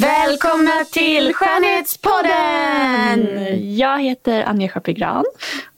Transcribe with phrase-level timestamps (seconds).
[0.00, 3.28] Välkomna till Skönhetspodden!
[3.76, 5.24] Jag heter Anja Schappegran.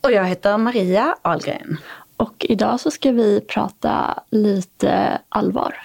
[0.00, 1.76] Och jag heter Maria Ahlgren.
[2.16, 5.82] Och idag så ska vi prata lite allvar.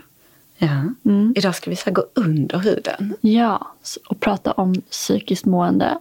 [0.58, 1.34] Ja, mm.
[1.36, 3.14] idag ska vi så gå under huden.
[3.22, 3.72] Ja,
[4.08, 5.98] och prata om psykiskt mående.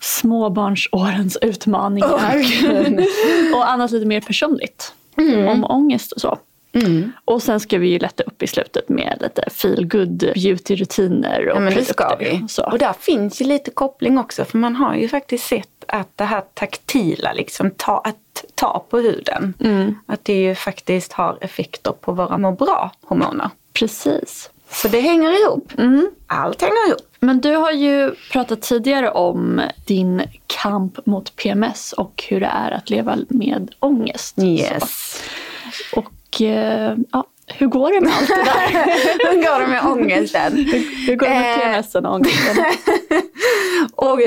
[0.00, 2.08] Småbarnsårens utmaningar.
[2.08, 4.94] Oh, och annat lite mer personligt.
[5.16, 5.48] Mm.
[5.48, 6.38] Om ångest och så.
[6.72, 7.12] Mm.
[7.24, 11.56] Och sen ska vi ju lätta upp i slutet med lite feel good beauty-rutiner och
[11.56, 12.46] ja, men det ska vi.
[12.58, 16.16] Och, och där finns ju lite koppling också för man har ju faktiskt sett att
[16.16, 19.94] det här taktila, liksom ta, att ta på huden, mm.
[20.06, 23.50] att det ju faktiskt har effekter på våra må bra-hormoner.
[23.72, 24.50] Precis.
[24.70, 25.72] Så det hänger ihop.
[25.78, 26.10] Mm.
[26.26, 27.08] Allt hänger ihop.
[27.20, 32.70] Men du har ju pratat tidigare om din kamp mot PMS och hur det är
[32.70, 34.38] att leva med ångest.
[34.38, 35.22] Yes.
[35.72, 36.00] Så.
[36.00, 38.70] Och Eh, ja, hur går det med allt det där?
[39.34, 40.56] hur går det med ångesten?
[40.56, 42.64] hur, hur går det med PMSen och ångesten?
[43.96, 44.18] oh,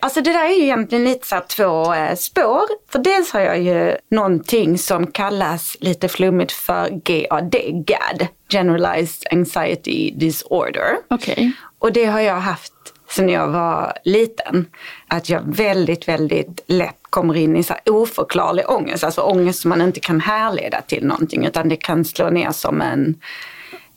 [0.00, 2.62] Alltså det där är ju egentligen lite så två eh, spår.
[2.92, 7.54] För dels har jag ju någonting som kallas lite flummigt för GAD,
[7.86, 10.96] GAD, Generalized Anxiety Disorder.
[11.10, 11.50] Okay.
[11.78, 12.72] Och det har jag haft
[13.10, 14.66] sen jag var liten.
[15.08, 19.04] Att jag väldigt, väldigt lätt kommer in i så oförklarlig ångest.
[19.04, 22.80] Alltså ångest som man inte kan härleda till någonting utan det kan slå ner som
[22.80, 23.20] en,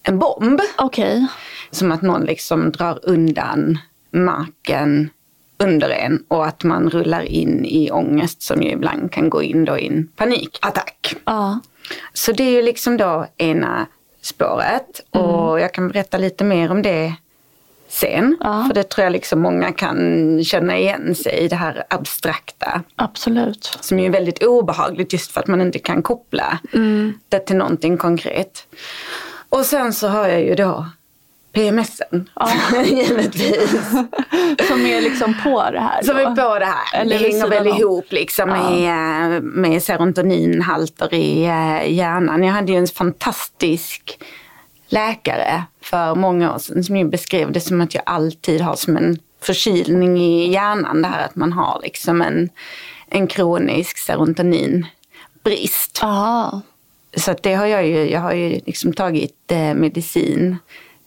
[0.03, 0.61] en bomb.
[0.77, 1.25] Okay.
[1.71, 3.79] Som att någon liksom drar undan
[4.11, 5.09] marken
[5.57, 9.65] under en och att man rullar in i ångest som ju ibland kan gå in
[9.65, 11.15] då i en panikattack.
[11.25, 11.59] Ja.
[12.13, 13.87] Så det är ju liksom då ena
[14.21, 15.27] spåret mm.
[15.27, 17.13] och jag kan berätta lite mer om det
[17.95, 18.38] sen.
[18.39, 18.63] Ja.
[18.67, 22.81] För det tror jag liksom många kan känna igen sig i det här abstrakta.
[22.95, 23.78] Absolut.
[23.81, 27.13] Som är väldigt obehagligt just för att man inte kan koppla mm.
[27.29, 28.67] det till någonting konkret.
[29.50, 30.85] Och sen så har jag ju då
[31.53, 32.50] PMSen, ja.
[32.85, 33.72] givetvis.
[34.67, 36.01] Som är liksom på det här?
[36.01, 36.07] Då.
[36.07, 37.01] Som är på det här.
[37.01, 38.69] Eller det hänger väl ihop liksom ja.
[38.69, 42.44] med, med serotoninhalter i eh, hjärnan.
[42.44, 44.19] Jag hade ju en fantastisk
[44.88, 49.19] läkare för många år sedan som beskrev det som att jag alltid har som en
[49.41, 51.01] förkylning i hjärnan.
[51.01, 52.50] Det här att man har liksom en,
[53.07, 56.00] en kronisk serotoninbrist.
[56.01, 56.62] Aha.
[57.18, 60.57] Så att det har jag ju, jag har ju liksom tagit eh, medicin,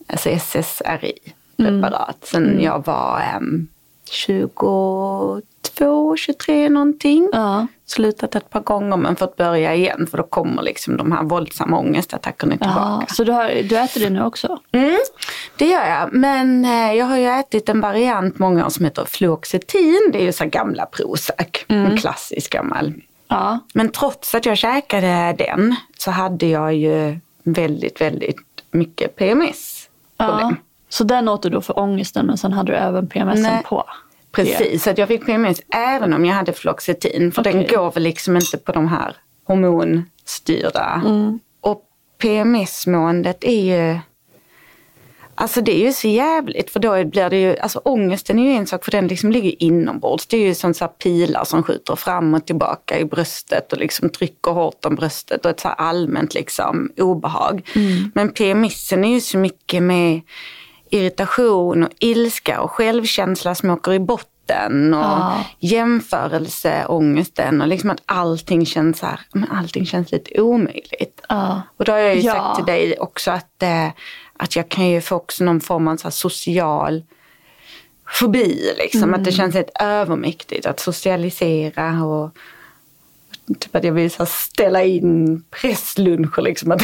[0.07, 2.17] alltså SSRI-preparat, mm.
[2.23, 2.65] sen mm.
[2.65, 3.41] jag var eh,
[4.11, 5.43] 22,
[6.17, 7.31] 23 någonting.
[7.33, 7.67] Ja.
[7.89, 11.79] Slutat ett par gånger men fått börja igen för då kommer liksom de här våldsamma
[11.79, 12.81] ångestattackerna tillbaka.
[12.81, 14.59] Ja, så du, har, du äter det nu också?
[14.73, 14.99] Mm,
[15.57, 16.13] det gör jag.
[16.13, 20.11] Men eh, jag har ju ätit en variant många år som heter Fluoxetin.
[20.13, 21.87] Det är ju så gamla Prozac, mm.
[21.87, 22.95] en klassisk gammal.
[23.29, 23.59] Ja.
[23.75, 28.41] Men trots att jag käkade den så hade jag ju väldigt, väldigt
[28.71, 29.89] mycket PMS.
[30.17, 30.55] Ja.
[30.89, 33.63] Så den åt du då för ångesten men sen hade du även PMSen Nej.
[33.65, 33.85] på?
[34.33, 37.33] Precis, så att jag fick PMS även om jag hade Fluoxetin.
[37.33, 37.53] För okay.
[37.53, 41.03] den går väl liksom inte på de här hormonstyrda.
[41.05, 41.39] Mm.
[41.61, 41.83] Och
[42.19, 43.99] PMS-måendet är ju
[45.41, 48.57] Alltså det är ju så jävligt för då blir det ju, alltså ångesten är ju
[48.57, 50.27] en sak för den liksom ligger inombords.
[50.27, 54.11] Det är ju som så pilar som skjuter fram och tillbaka i bröstet och liksom
[54.11, 57.69] trycker hårt om bröstet och ett så allmänt liksom obehag.
[57.75, 58.13] Mm.
[58.15, 60.21] Men PMSen är ju så mycket med
[60.91, 65.45] irritation och ilska och självkänsla som åker i botten och ja.
[65.59, 69.21] jämförelseångesten och liksom att allting känns, här,
[69.51, 71.21] allting känns lite omöjligt.
[71.29, 71.63] Ja.
[71.77, 72.33] Och då har jag ju ja.
[72.33, 73.89] sagt till dig också att, eh,
[74.37, 77.03] att jag kan ju få också någon form av så social
[78.09, 78.75] fobi.
[78.79, 79.03] Liksom.
[79.03, 79.15] Mm.
[79.15, 82.37] Att det känns helt övermäktigt att socialisera och
[83.61, 86.79] typ att jag vill så ställa in pressluncher liksom.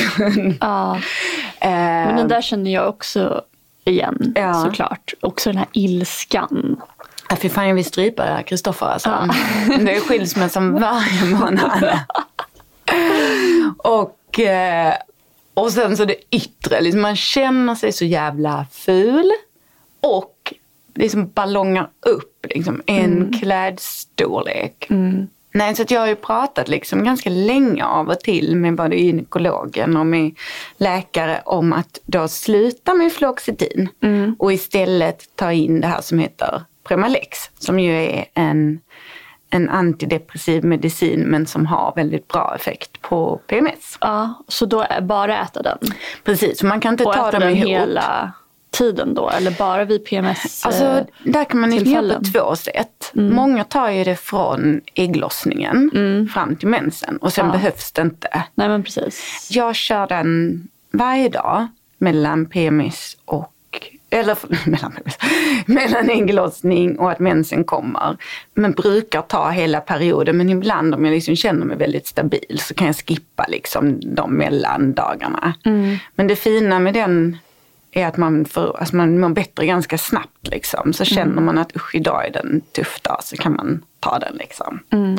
[0.60, 1.00] ja.
[1.60, 3.42] Men den där känner jag också
[3.84, 4.54] igen ja.
[4.54, 5.14] såklart.
[5.20, 6.76] Också den här ilskan.
[7.30, 9.08] Ja, fy fan jag vill strypa Kristoffer alltså.
[9.08, 9.34] Ja.
[9.78, 11.98] Det är skilsmässan varje månad.
[13.78, 14.94] och, eh,
[15.54, 19.30] och sen så det yttre, liksom man känner sig så jävla ful.
[20.00, 20.54] Och
[20.94, 23.32] liksom ballongar upp liksom, en mm.
[23.32, 24.86] klädstorlek.
[24.90, 25.28] Mm.
[25.56, 29.96] Nej, så jag har ju pratat liksom ganska länge av och till med både gynekologen
[29.96, 30.34] och med
[30.76, 34.36] läkare om att då sluta med fluoxetin mm.
[34.38, 38.80] och istället ta in det här som heter Premalex som ju är en,
[39.50, 43.98] en antidepressiv medicin men som har väldigt bra effekt på PMS.
[44.00, 45.78] Ja, så då bara äta den?
[46.24, 47.68] Precis, så man kan inte och ta dem den ihop.
[47.68, 48.32] hela
[48.74, 50.64] tiden då eller bara vid PMS?
[50.66, 53.12] Alltså där kan man göra på två sätt.
[53.16, 53.34] Mm.
[53.34, 56.28] Många tar ju det från ägglossningen mm.
[56.28, 57.52] fram till mensen och sen ja.
[57.52, 58.42] behövs det inte.
[58.54, 59.48] Nej men precis.
[59.50, 60.60] Jag kör den
[60.92, 61.66] varje dag
[61.98, 63.50] mellan PMS och
[64.10, 64.36] eller
[64.70, 64.92] mellan,
[65.66, 68.16] mellan ägglossning och att mensen kommer.
[68.54, 70.36] Men brukar ta hela perioden.
[70.36, 74.34] Men ibland om jag liksom känner mig väldigt stabil så kan jag skippa liksom de
[74.34, 75.54] mellandagarna.
[75.64, 75.96] Mm.
[76.14, 77.38] Men det fina med den
[77.94, 80.48] är att man, får, alltså man mår bättre ganska snabbt.
[80.48, 80.92] Liksom.
[80.92, 81.44] Så känner mm.
[81.44, 84.36] man att usch idag är den tuff dag så kan man ta den.
[84.36, 84.80] Liksom.
[84.90, 85.16] Mm.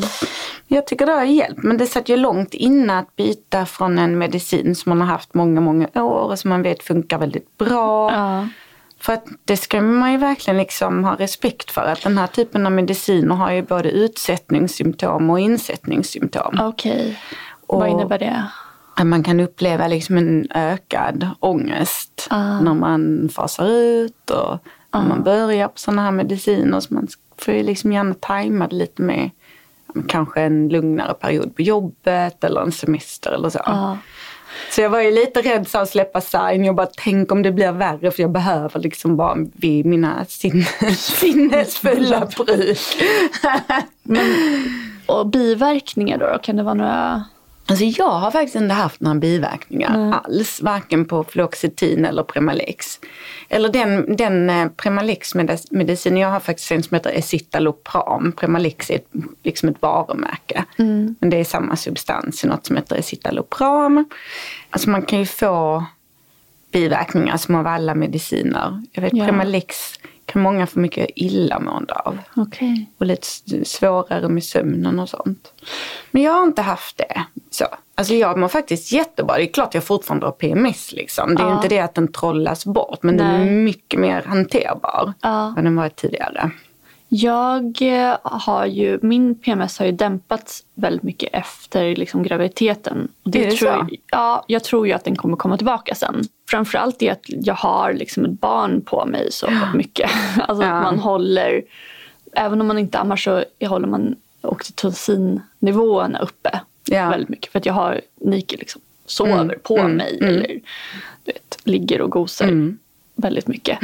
[0.67, 4.17] Jag tycker det har hjälpt men det satt ju långt innan att byta från en
[4.17, 8.11] medicin som man har haft många, många år och som man vet funkar väldigt bra.
[8.11, 8.47] Ja.
[8.99, 12.65] För att det ska man ju verkligen liksom ha respekt för att den här typen
[12.65, 16.59] av mediciner har ju både utsättningssymptom och insättningssymptom.
[16.61, 17.15] Okej, okay.
[17.79, 18.45] vad innebär det?
[18.95, 22.59] Att man kan uppleva liksom en ökad ångest ah.
[22.59, 24.57] när man fasar ut och
[24.93, 25.23] när man ah.
[25.23, 26.79] börjar på sådana här mediciner.
[26.79, 27.07] Så man
[27.37, 29.29] får ju liksom gärna tajma det lite med
[30.07, 33.59] kanske en lugnare period på jobbet eller en semester eller så.
[33.59, 33.97] Ah.
[34.71, 36.65] Så jag var ju lite rädd så att släppa sign.
[36.65, 40.25] Jag bara, tänk om det blir värre för jag behöver liksom vara vid mina
[40.97, 42.79] sinnesfulla bruk.
[44.03, 44.25] Men,
[45.05, 46.37] och biverkningar då, då?
[46.37, 47.23] Kan det vara några
[47.67, 50.13] Alltså jag har faktiskt inte haft några biverkningar mm.
[50.13, 52.99] alls, varken på fluoxetin eller Premalex.
[53.49, 58.31] Eller den, den eh, Premalex-medicinen, jag har faktiskt en som heter Escitalopram.
[58.31, 59.09] Premalex är ett,
[59.43, 60.65] liksom ett varumärke.
[60.77, 61.15] Mm.
[61.19, 64.05] Men det är samma substans i något som heter Escitalopram.
[64.69, 65.85] Alltså man kan ju få
[66.71, 68.83] biverkningar som av alla mediciner.
[68.91, 69.25] Jag vet ja.
[69.25, 72.17] Premalex kan många få mycket illamående av.
[72.35, 72.85] Okay.
[72.97, 73.25] Och lite
[73.65, 75.53] svårare med sömnen och sånt.
[76.11, 77.21] Men jag har inte haft det.
[77.49, 77.65] Så.
[77.95, 79.37] Alltså jag mår faktiskt jättebra.
[79.37, 81.35] Det är klart jag fortfarande har PMS liksom.
[81.35, 81.55] Det är ja.
[81.55, 83.25] inte det att den trollas bort men Nej.
[83.25, 85.53] den är mycket mer hanterbar ja.
[85.57, 86.51] än den var tidigare.
[87.07, 93.07] Jag eh, har ju, min PMS har ju dämpats väldigt mycket efter liksom graviditeten.
[93.23, 93.65] det det tror så?
[93.65, 96.23] Jag, ja, jag tror ju att den kommer komma tillbaka sen.
[96.49, 100.11] Framförallt det att jag har liksom ett barn på mig så mycket.
[100.47, 100.71] Alltså ja.
[100.71, 101.63] att man håller,
[102.31, 107.09] även om man inte ammar så håller man oxytocinnivåerna uppe ja.
[107.09, 107.51] väldigt mycket.
[107.51, 109.59] För att jag har Nike liksom sover mm.
[109.63, 109.91] på mm.
[109.91, 110.35] mig mm.
[110.35, 110.59] eller
[111.25, 112.77] vet, ligger och gosar mm.
[113.15, 113.79] väldigt mycket.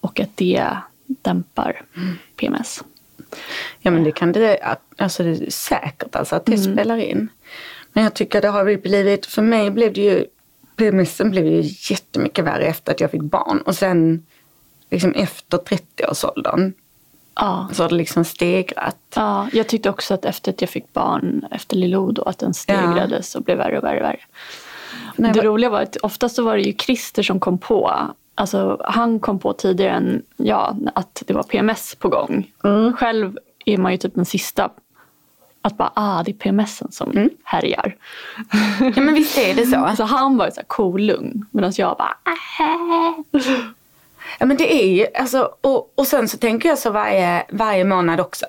[0.00, 0.68] Och att det
[1.06, 1.82] dämpar
[2.36, 2.84] PMS.
[3.80, 6.72] Ja men det kan det, alltså det är säkert alltså att det mm.
[6.72, 7.28] spelar in.
[7.92, 10.26] Men jag tycker det har blivit, för mig blev det ju,
[10.80, 13.60] PMSen blev ju jättemycket värre efter att jag fick barn.
[13.60, 14.26] Och sen
[14.90, 16.72] liksom efter 30-årsåldern
[17.34, 17.68] ja.
[17.72, 18.96] så har det liksom stegrat.
[19.14, 23.34] Ja, jag tyckte också att efter att jag fick barn efter Lilodo att den stegrades
[23.34, 23.38] ja.
[23.38, 24.20] och blev värre och värre och värre.
[25.16, 28.80] Nej, det roliga var att oftast så var det ju Christer som kom på Alltså,
[28.84, 32.50] han kom på tidigare än jag att det var PMS på gång.
[32.64, 32.96] Mm.
[32.96, 34.70] Själv är man ju typ den sista
[35.62, 37.30] att bara, ah det är PMSen som mm.
[37.44, 37.96] härjar.
[38.96, 39.96] Ja men visst är det så.
[39.96, 43.40] Så han var så cool lugn medan jag bara, äh.
[44.38, 47.84] Ja men det är ju, alltså, och, och sen så tänker jag så varje, varje
[47.84, 48.46] månad också.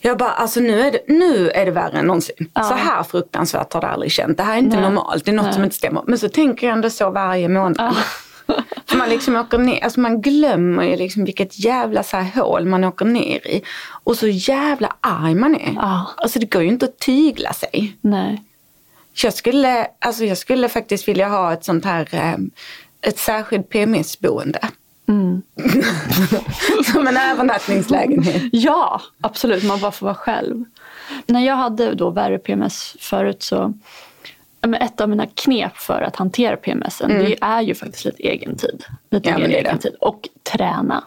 [0.00, 2.50] Jag bara, alltså nu är det, nu är det värre än någonsin.
[2.54, 2.62] Ja.
[2.62, 4.36] Så här fruktansvärt har det aldrig känt.
[4.36, 4.84] Det här är inte Nej.
[4.84, 5.54] normalt, det är något Nej.
[5.54, 6.02] som inte stämmer.
[6.06, 7.76] Men så tänker jag ändå så varje månad.
[7.78, 7.92] Ja.
[8.86, 12.66] För man liksom åker ner, alltså man glömmer ju liksom vilket jävla så här hål
[12.66, 13.62] man åker ner i.
[14.04, 15.72] Och så jävla arg man är.
[15.74, 16.06] Ja.
[16.16, 17.96] Alltså det går ju inte att tygla sig.
[18.00, 18.42] Nej.
[19.22, 22.34] Jag skulle, alltså jag skulle faktiskt vilja ha ett sånt här, eh,
[23.02, 24.68] ett särskilt PMS-boende.
[25.08, 25.42] Mm.
[26.92, 28.42] Som en övernattningslägenhet.
[28.52, 29.64] Ja, absolut.
[29.64, 30.64] Man bara får vara själv.
[31.26, 33.74] När jag hade då värre PMS förut så
[34.80, 37.18] ett av mina knep för att hantera PMS mm.
[37.18, 38.84] det är ju faktiskt lite egen tid.
[39.10, 39.94] Lite ja, mer egen tid.
[40.00, 41.04] Och träna.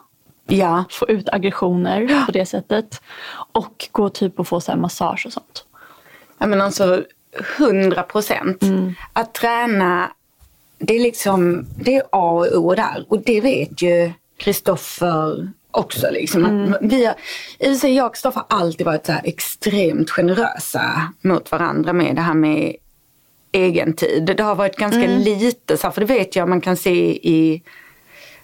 [0.48, 0.83] Ja.
[0.89, 2.24] Få ut aggressioner ja.
[2.25, 3.01] på det sättet.
[3.51, 5.65] Och gå typ och få så massage och sånt.
[6.38, 7.03] Ja men alltså
[7.57, 8.63] 100 procent.
[8.63, 8.93] Mm.
[9.13, 10.12] Att träna,
[10.77, 13.05] det är liksom, det är A och O där.
[13.07, 16.07] Och det vet ju Kristoffer också.
[16.12, 16.45] Liksom.
[16.45, 16.74] Mm.
[16.81, 17.15] vi har,
[17.88, 22.75] jag och Kristoffer har alltid varit så extremt generösa mot varandra med det här med
[23.53, 24.33] egen tid.
[24.38, 25.22] Det har varit ganska mm.
[25.22, 27.63] lite, så här, för det vet jag man kan se i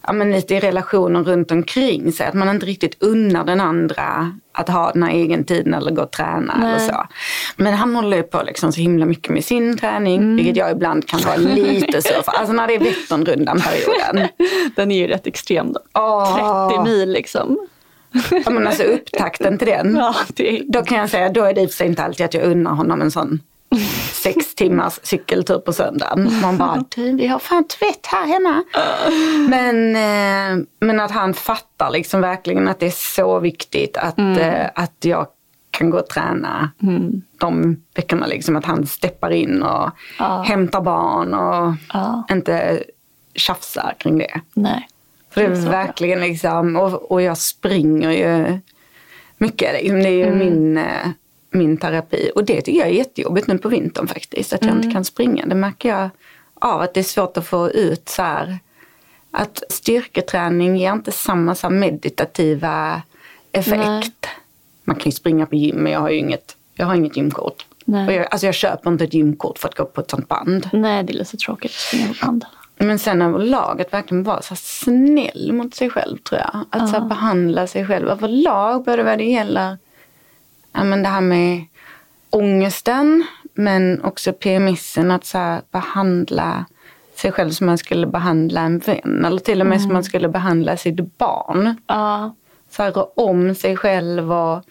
[0.07, 2.27] ja, men lite i relationer runt omkring sig.
[2.27, 6.01] Att man inte riktigt unnar den andra att ha den här egen tiden eller gå
[6.01, 6.69] och träna Nej.
[6.69, 7.07] eller så.
[7.55, 10.35] Men han håller ju på liksom så himla mycket med sin träning, mm.
[10.35, 12.31] vilket jag ibland kan vara lite sur för.
[12.31, 14.27] Alltså när det är Vätternrundan-perioden.
[14.75, 16.01] Den är ju rätt extrem då.
[16.01, 16.69] Oh.
[16.69, 17.67] 30 mil liksom.
[18.45, 19.95] Ja men alltså upptakten till den.
[19.97, 20.71] Ja, är...
[20.71, 22.43] Då kan jag säga, då är det i och för sig inte alltid att jag
[22.43, 23.39] unnar honom en sån
[24.13, 26.41] sex timmars cykeltur på söndagen.
[26.41, 28.63] Man bara, du vi har fan tvätt här hemma.
[29.49, 34.37] Men, eh, men att han fattar liksom verkligen att det är så viktigt att, mm.
[34.37, 35.27] eh, att jag
[35.71, 37.21] kan gå och träna mm.
[37.37, 38.25] de veckorna.
[38.25, 40.41] Liksom, att han steppar in och ja.
[40.47, 42.23] hämtar barn och ja.
[42.31, 42.83] inte
[43.35, 44.41] tjafsar kring det.
[44.53, 44.87] Nej.
[45.29, 48.59] För det är, verkligen liksom, och, och jag springer ju
[49.37, 49.73] mycket.
[49.73, 49.99] Liksom.
[49.99, 50.39] Det är ju mm.
[50.39, 51.09] min eh,
[51.49, 52.31] min terapi.
[52.35, 54.83] Och det tycker jag är jättejobbigt nu på vintern faktiskt, att jag mm.
[54.83, 55.45] inte kan springa.
[55.45, 56.09] Det märker jag
[56.53, 58.59] av att det är svårt att få ut så här,
[59.31, 63.01] att styrketräning ger inte samma så meditativa
[63.51, 63.85] effekt.
[63.85, 64.13] Nej.
[64.83, 67.65] Man kan ju springa på gym men jag har ju inget, jag har inget gymkort.
[67.85, 68.15] Nej.
[68.15, 70.69] Jag, alltså jag köper inte ett gymkort för att gå på ett sånt band.
[70.73, 72.45] Nej, det är lite tråkigt att springa på band.
[72.77, 76.65] Men sen överlag att verkligen vara så snäll mot sig själv tror jag.
[76.69, 76.93] Att uh.
[76.93, 79.77] så behandla sig själv överlag, både vad det gäller
[80.73, 81.65] ja, men det här med
[82.29, 86.65] ångesten men också PMSen att så behandla
[87.15, 89.83] sig själv som man skulle behandla en vän eller till och med mm.
[89.83, 91.75] som man skulle behandla sitt barn.
[91.87, 92.35] Ja.
[92.69, 94.63] Så här, rå om sig själv och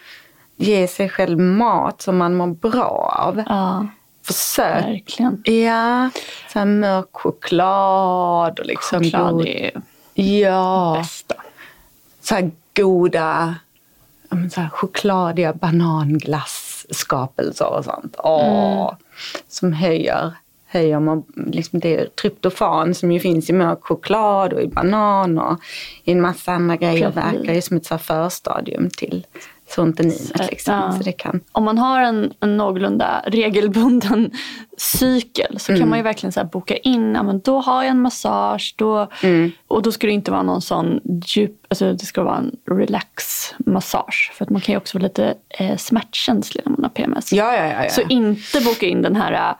[0.56, 3.42] ge sig själv mat som man mår bra av.
[3.46, 3.86] Ja.
[4.22, 4.84] Försök.
[4.84, 5.42] Verkligen.
[5.44, 6.10] Ja,
[6.52, 9.46] så här mörk choklad och liksom choklad god.
[9.46, 9.82] är
[10.14, 10.96] ja.
[10.98, 11.34] bästa.
[12.20, 13.54] Så här goda
[14.50, 18.16] så här, chokladiga bananglassskapelser och sånt.
[18.18, 18.94] Åh, mm.
[19.48, 20.32] Som höjer,
[20.66, 25.58] höjer man, liksom det tryptofan som ju finns i mörk choklad och i banan och
[26.04, 29.26] i en massa andra grejer verkar ju som ett så förstadium till
[29.68, 30.50] serotoninet.
[30.50, 30.74] Liksom.
[30.74, 30.92] Ja.
[30.92, 31.40] Så det kan...
[31.52, 34.30] Om man har en, en någorlunda regelbunden
[34.76, 35.80] cykel så mm.
[35.80, 39.08] kan man ju verkligen så boka in, ja, men då har jag en massage då,
[39.22, 39.52] mm.
[39.68, 44.32] och då ska det inte vara någon sån djup, alltså det ska vara en relax-massage.
[44.34, 47.32] För att man kan ju också vara lite eh, smärtkänslig när man har PMS.
[47.32, 47.90] Ja, ja, ja.
[47.90, 49.54] Så inte boka in den här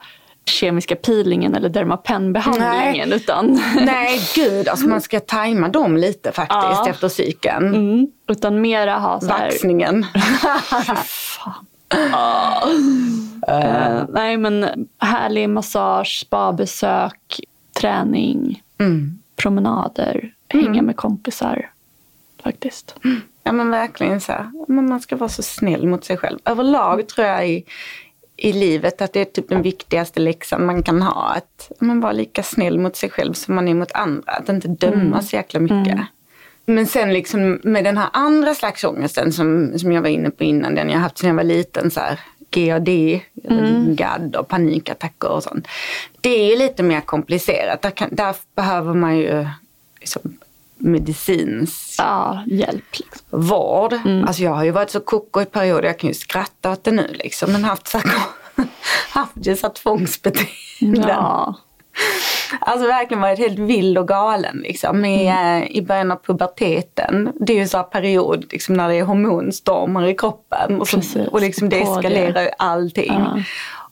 [0.49, 3.09] kemiska peelingen eller dermapenbehandlingen.
[3.09, 3.17] Nej.
[3.17, 3.61] Utan...
[3.75, 4.67] Nej, gud.
[4.67, 6.89] Alltså man ska tajma dem lite faktiskt ja.
[6.89, 7.67] efter cykeln.
[7.67, 8.07] Mm.
[8.27, 9.45] Utan mera ha så här...
[9.45, 10.05] Vaxningen.
[12.13, 12.67] ah.
[13.49, 17.39] uh, nej men härlig massage, spabesök,
[17.79, 19.19] träning, mm.
[19.35, 20.65] promenader, mm.
[20.65, 21.69] hänga med kompisar.
[22.43, 22.95] Faktiskt.
[23.43, 24.51] Ja men verkligen så här.
[24.67, 26.39] Man ska vara så snäll mot sig själv.
[26.45, 27.65] Överlag tror jag i,
[28.41, 31.33] i livet att det är typ den viktigaste läxan man kan ha.
[31.35, 34.31] Att man vara lika snäll mot sig själv som man är mot andra.
[34.31, 35.21] Att inte döma mm.
[35.21, 35.93] så jäkla mycket.
[35.93, 36.05] Mm.
[36.65, 40.43] Men sen liksom med den här andra slags ångesten som, som jag var inne på
[40.43, 42.19] innan, den jag haft sedan jag var liten, så här,
[42.51, 42.89] GAD,
[43.43, 43.95] mm.
[43.95, 45.67] GAD och panikattacker och sånt.
[46.21, 47.81] Det är lite mer komplicerat.
[47.81, 49.47] Där, kan, där behöver man ju
[49.99, 50.37] liksom
[50.79, 52.85] medicinsk ja, hjälp.
[52.91, 53.25] Liksom.
[53.29, 53.93] Vård.
[53.93, 54.27] Mm.
[54.27, 56.91] Alltså jag har ju varit så koko i perioder, jag kan ju skratta åt det
[56.91, 58.01] nu liksom, men haft, så,
[59.09, 61.07] haft så tvångsbeteenden.
[61.07, 61.55] Ja.
[62.59, 65.63] Alltså verkligen varit helt vild och galen liksom i, mm.
[65.63, 67.31] Eh, i början av puberteten.
[67.39, 71.01] Det är ju så här period liksom, när det är hormonstormar i kroppen och, så,
[71.31, 73.13] och liksom det eskalerar ju allting.
[73.13, 73.43] Ja.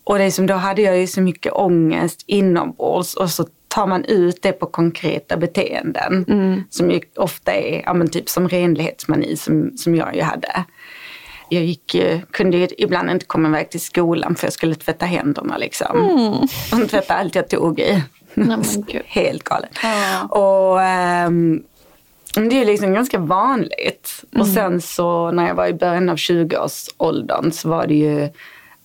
[0.03, 4.05] Och det som, då hade jag ju så mycket ångest inombords och så tar man
[4.05, 6.25] ut det på konkreta beteenden.
[6.27, 6.63] Mm.
[6.69, 10.63] Som ju ofta är ja, men typ som renlighetsmani som, som jag ju hade.
[11.49, 11.95] Jag gick,
[12.31, 15.97] kunde ju ibland inte komma iväg till skolan för jag skulle tvätta händerna liksom.
[15.97, 16.83] Mm.
[16.83, 18.03] Och tvätta allt jag tog i.
[18.33, 18.57] Nej,
[19.05, 19.77] Helt galet.
[19.83, 20.23] Ja.
[20.23, 20.77] Och,
[21.27, 21.63] um,
[22.49, 24.23] det är liksom ganska vanligt.
[24.31, 24.41] Mm.
[24.41, 28.29] Och sen så när jag var i början av 20-årsåldern så var det ju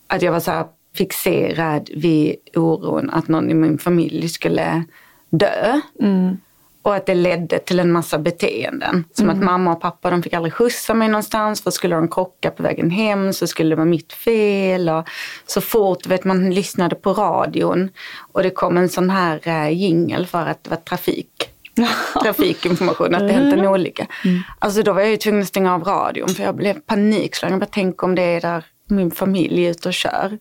[0.07, 4.84] att jag var så här fixerad vid oron att någon i min familj skulle
[5.30, 5.80] dö.
[6.00, 6.37] Mm.
[6.82, 9.04] Och att det ledde till en massa beteenden.
[9.12, 9.38] Som mm.
[9.38, 12.62] att mamma och pappa de fick aldrig skjutsa mig någonstans för skulle de krocka på
[12.62, 14.88] vägen hem så skulle det vara mitt fel.
[14.88, 15.08] Och
[15.46, 17.90] så fort vet man lyssnade på radion
[18.32, 21.49] och det kom en sån här äh, jingel för att det var trafik.
[22.22, 24.06] trafikinformation, att det hänt en olycka.
[24.25, 24.40] Mm.
[24.58, 27.52] Alltså då var jag ju tvungen att stänga av radion för jag blev panikslagen.
[27.52, 30.38] Jag bara tänk om det är där min familj är ute och kör.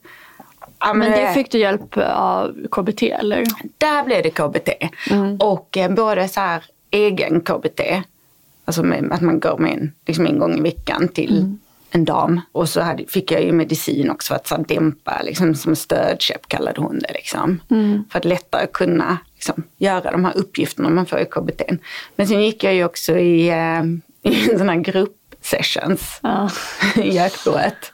[0.82, 3.44] Ja, men, det fick du hjälp av KBT eller?
[3.78, 4.70] Där blev det KBT.
[5.12, 5.38] Mm.
[5.38, 7.82] Och eh, både så här egen KBT,
[8.66, 11.60] alltså med, att man går med en, liksom en gång i veckan till mm.
[11.92, 12.42] en dam.
[12.52, 15.76] Och så hade, fick jag ju medicin också för att så här, dämpa, liksom, som
[15.76, 17.14] stödköp kallade hon det.
[17.14, 17.60] Liksom.
[17.70, 18.04] Mm.
[18.12, 21.62] För att lättare kunna liksom, göra de här uppgifterna man får i KBT.
[22.16, 23.84] Men sen gick jag ju också i, eh,
[24.32, 26.50] i sån här gruppsessions ja.
[26.96, 27.92] i Gökboet.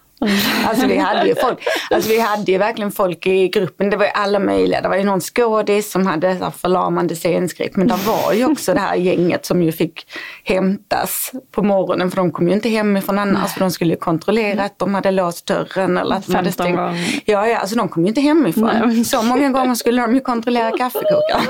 [0.65, 1.59] Alltså vi hade ju folk,
[1.91, 3.89] alltså vi hade ju verkligen folk i gruppen.
[3.89, 4.81] Det var ju alla möjliga.
[4.81, 7.75] Det var ju någon skådis som hade så förlamande scenskräck.
[7.75, 10.07] Men det var ju också det här gänget som ju fick
[10.43, 12.12] hämtas på morgonen.
[12.12, 13.53] För de kom ju inte hemifrån annars.
[13.53, 15.97] För de skulle ju kontrollera att de hade låst dörren.
[15.97, 16.79] Eller att de hade stängt.
[17.25, 18.71] Ja, ja, alltså de kom ju inte hemifrån.
[18.83, 19.05] Nej.
[19.05, 21.45] Så många gånger skulle de ju kontrollera kaffekokaren.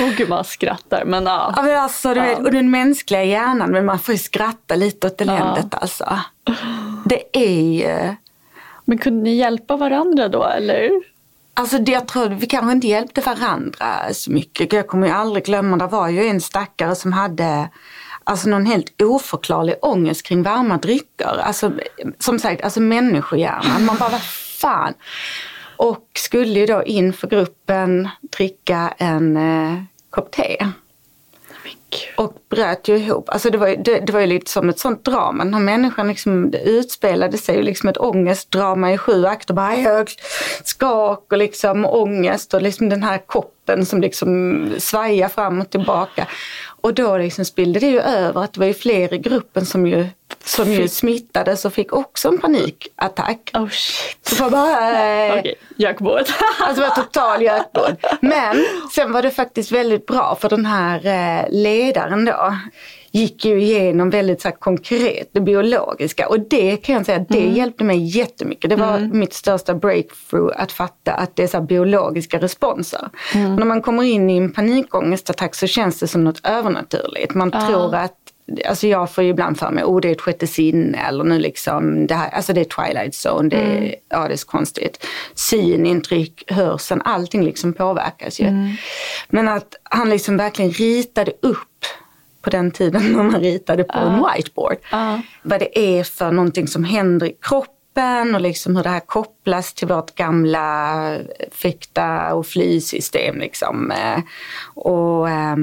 [0.00, 1.04] Åh oh, gud, man skrattar.
[1.04, 1.52] Men ja.
[1.56, 2.26] ja men alltså, du ja.
[2.26, 3.70] vet, och den mänskliga hjärnan.
[3.70, 5.78] Men man får ju skratta lite åt eländet ja.
[5.78, 6.18] alltså.
[7.04, 8.14] Det är ju...
[8.84, 10.90] Men kunde ni hjälpa varandra då eller?
[11.54, 14.72] Alltså det, jag tror vi kanske inte hjälpte varandra så mycket.
[14.72, 17.68] Jag kommer ju aldrig glömma, det var ju en stackare som hade
[18.24, 21.40] alltså någon helt oförklarlig ångest kring varma drycker.
[21.42, 21.72] Alltså,
[22.18, 23.84] som sagt, alltså människohjärnan.
[23.84, 24.22] Man bara, vad
[24.60, 24.94] fan.
[25.76, 30.66] Och skulle ju då inför gruppen dricka en eh, kopp te.
[32.16, 33.28] Och bröt ju ihop.
[33.28, 35.44] Alltså det var ju, det, det var ju lite som ett sånt drama.
[35.44, 39.54] Den här människan liksom, det utspelade sig ju liksom ett ångestdrama i sju akter.
[39.54, 40.20] Bara högt
[40.64, 46.26] skak och liksom ångest och liksom den här koppen som liksom svajar fram och tillbaka.
[46.82, 49.86] Och då liksom spillde det ju över att det var ju fler i gruppen som
[49.86, 50.06] ju,
[50.44, 53.50] som ju smittades och fick också en panikattack.
[53.54, 54.18] Oh shit.
[54.22, 54.90] Så bara...
[54.90, 55.54] Eh, Okej, okay.
[55.76, 56.32] gökbåt.
[56.60, 58.04] alltså var total gökbåt.
[58.20, 62.54] Men sen var det faktiskt väldigt bra för den här eh, ledaren då
[63.12, 67.42] gick ju igenom väldigt så här, konkret det biologiska och det kan jag säga, det
[67.42, 67.54] mm.
[67.54, 68.70] hjälpte mig jättemycket.
[68.70, 69.18] Det var mm.
[69.18, 73.08] mitt största breakthrough att fatta att det är så biologiska responser.
[73.34, 73.56] Mm.
[73.56, 77.34] När man kommer in i en panikångestattack så känns det som något övernaturligt.
[77.34, 77.66] Man ah.
[77.66, 78.21] tror att
[78.68, 81.38] Alltså jag får ju ibland för mig, oh det är ett sjätte sinne eller nu
[81.38, 83.94] liksom, det här, alltså det är twilight zone, det är, mm.
[84.08, 85.06] ja det är så konstigt.
[85.34, 88.46] Synintryck, hörseln, allting liksom påverkas ju.
[88.46, 88.72] Mm.
[89.28, 91.84] Men att han liksom verkligen ritade upp
[92.42, 94.04] på den tiden när man ritade på uh.
[94.04, 94.76] en whiteboard.
[94.92, 95.18] Uh.
[95.42, 99.74] Vad det är för någonting som händer i kroppen och liksom hur det här kopplas
[99.74, 101.18] till vårt gamla
[101.50, 103.38] fäkta och flysystem.
[103.38, 103.90] Liksom.
[103.90, 104.18] Eh,
[104.74, 105.56] och, ja,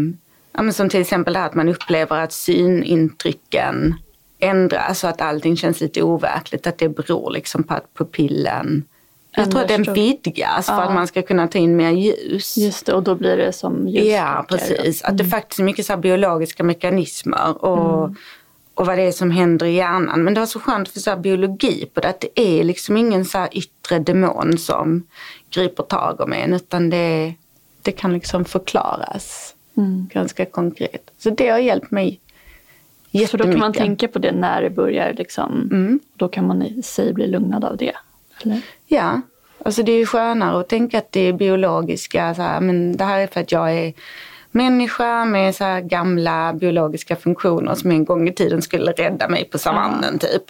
[0.63, 3.95] men som till exempel det här att man upplever att synintrycken
[4.39, 6.67] ändras så att allting känns lite overkligt.
[6.67, 8.83] Att det beror liksom på att pupillen
[9.31, 12.57] jag tror att den vidgas för att man ska kunna ta in mer ljus.
[12.57, 14.17] Just det, och då blir det som ljusstråkar.
[14.17, 15.03] Ja, precis.
[15.03, 15.11] Mm.
[15.11, 15.31] Att det mm.
[15.31, 18.15] faktiskt är mycket så biologiska mekanismer och, mm.
[18.73, 20.23] och vad det är som händer i hjärnan.
[20.23, 22.09] Men det var så skönt att förstå biologi på det.
[22.09, 25.07] Att det är liksom ingen så yttre demon som
[25.49, 27.33] griper tag om en utan det,
[27.81, 30.09] det kan liksom förklaras mm.
[30.13, 31.11] ganska konkret.
[31.17, 32.19] Så det har hjälpt mig
[33.11, 33.31] jättemycket.
[33.31, 35.69] Så då kan man tänka på det när det börjar liksom.
[35.71, 35.99] Mm.
[36.13, 37.93] Då kan man i sig bli lugnad av det.
[38.43, 38.61] Eller?
[38.87, 39.21] Ja,
[39.65, 43.03] alltså det är ju skönare att tänka att det är biologiska, så här, men det
[43.03, 43.93] här är för att jag är
[44.51, 49.45] människa med så här gamla biologiska funktioner som en gång i tiden skulle rädda mig
[49.45, 50.43] på savannen typ.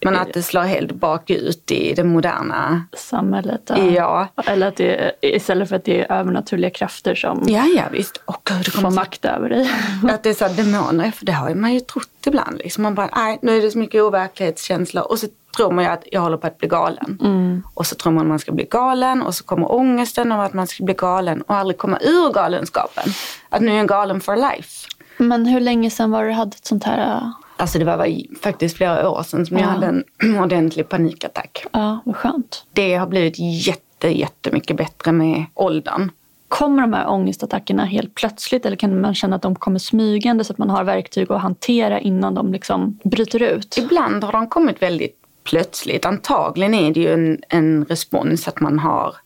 [0.00, 3.62] Men att det slår helt bakut i det moderna samhället.
[3.66, 3.76] Ja.
[3.76, 4.28] ja.
[4.46, 8.22] Eller att det är, istället för att det är övernaturliga krafter som ja, ja, visst.
[8.26, 9.70] Oh, God, får makt över dig.
[10.10, 12.58] att det är så här demoner, för det har man ju trott ibland.
[12.58, 12.82] Liksom.
[12.82, 16.04] Man bara, nej nu är det så mycket overklighetskänslor och så tror man ju att
[16.12, 17.18] jag håller på att bli galen.
[17.20, 17.62] Mm.
[17.74, 20.52] Och så tror man att man ska bli galen och så kommer ångesten av att
[20.52, 23.04] man ska bli galen och aldrig komma ur galenskapen.
[23.48, 24.88] Att nu är jag galen for life.
[25.16, 27.16] Men hur länge sedan var du hade ett sånt här?
[27.16, 27.30] Äh?
[27.56, 29.62] Alltså det var, var faktiskt flera år sedan som ja.
[29.62, 30.04] jag hade en
[30.40, 31.66] ordentlig panikattack.
[31.72, 32.64] Ja, vad skönt.
[32.72, 33.34] Det har blivit
[33.66, 36.10] jätte, jättemycket bättre med åldern.
[36.48, 40.52] Kommer de här ångestattackerna helt plötsligt eller kan man känna att de kommer smygande så
[40.52, 43.78] att man har verktyg att hantera innan de liksom bryter ut?
[43.78, 45.19] Ibland har de kommit väldigt
[45.50, 46.06] plötsligt.
[46.06, 49.16] Antagligen är det ju en, en respons att man har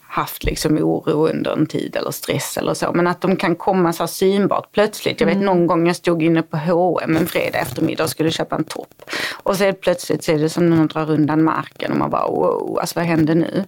[0.00, 2.92] haft liksom oro under en tid eller stress eller så.
[2.92, 5.20] Men att de kan komma så synbart plötsligt.
[5.20, 5.46] Jag vet mm.
[5.46, 9.02] någon gång jag stod inne på H&M en fredag eftermiddag och skulle köpa en topp.
[9.42, 12.26] Och så plötsligt så är det som när någon drar undan marken och man bara
[12.26, 13.64] wow, alltså vad händer nu?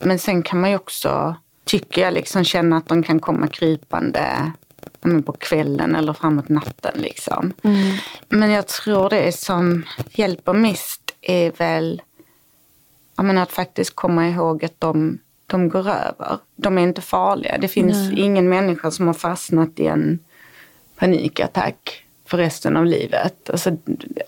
[0.00, 4.52] Men sen kan man ju också, tycker jag, liksom känna att de kan komma krypande
[5.26, 6.94] på kvällen eller framåt natten.
[6.98, 7.52] Liksom.
[7.62, 7.96] Mm.
[8.28, 12.02] Men jag tror det som hjälper mest är väl
[13.16, 16.38] menar, att faktiskt komma ihåg att de, de går över.
[16.56, 17.58] De är inte farliga.
[17.58, 18.20] Det finns Nej.
[18.20, 20.18] ingen människa som har fastnat i en
[20.96, 23.50] panikattack för resten av livet.
[23.50, 23.70] Alltså,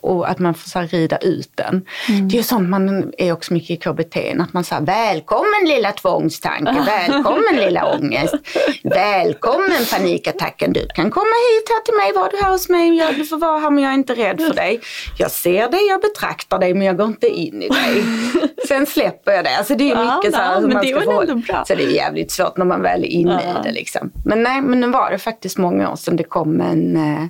[0.01, 1.87] och att man får så rida ut den.
[2.09, 2.29] Mm.
[2.29, 5.93] Det är ju sånt man är också mycket i KBT, att man säger välkommen lilla
[5.93, 8.35] tvångstanke, välkommen lilla ångest,
[8.83, 13.13] välkommen panikattacken, du kan komma hit här till mig, var du här hos mig, ja,
[13.17, 14.81] du får vara här men jag är inte rädd för dig.
[15.19, 18.05] Jag ser dig, jag betraktar dig men jag går inte in i dig.
[18.69, 19.57] Sen släpper jag det.
[19.57, 22.57] Alltså det är mycket ja, så här man ska förhålla Så det är jävligt svårt
[22.57, 23.61] när man väl är inne ja.
[23.61, 24.13] i det liksom.
[24.25, 27.25] Men nej, men nu var det faktiskt många år sedan det kom en eh,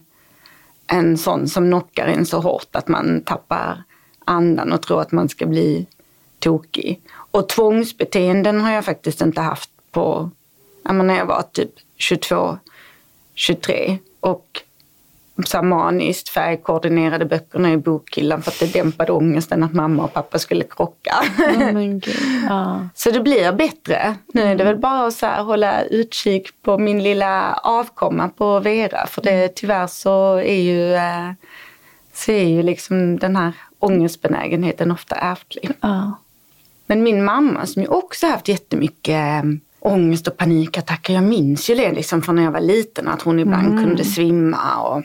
[0.92, 3.83] en sån som knockar en så hårt att man tappar
[4.24, 5.87] andan och tror att man ska bli
[6.38, 7.00] tokig.
[7.12, 10.31] Och tvångsbeteenden har jag faktiskt inte haft på,
[10.83, 12.59] när jag var typ 22,
[13.35, 13.98] 23.
[14.20, 14.62] Och
[15.48, 20.38] så maniskt färgkoordinerade böckerna i bokhyllan för att det dämpade ångesten att mamma och pappa
[20.38, 21.14] skulle krocka.
[21.38, 21.98] Oh
[22.50, 22.79] ah.
[22.94, 24.14] Så det blir bättre.
[24.33, 29.07] Nu är det väl bara att så hålla utkik på min lilla avkomma på Vera
[29.07, 31.33] för det, tyvärr så är ju, eh,
[32.14, 35.70] så är ju liksom den här ångestbenägenheten ofta ärftlig.
[35.81, 36.07] Ah.
[36.87, 39.50] Men min mamma som ju också haft jättemycket eh,
[39.81, 41.14] ångest och panikattacker.
[41.14, 43.85] Jag minns ju det liksom från när jag var liten att hon ibland mm.
[43.85, 45.03] kunde svimma och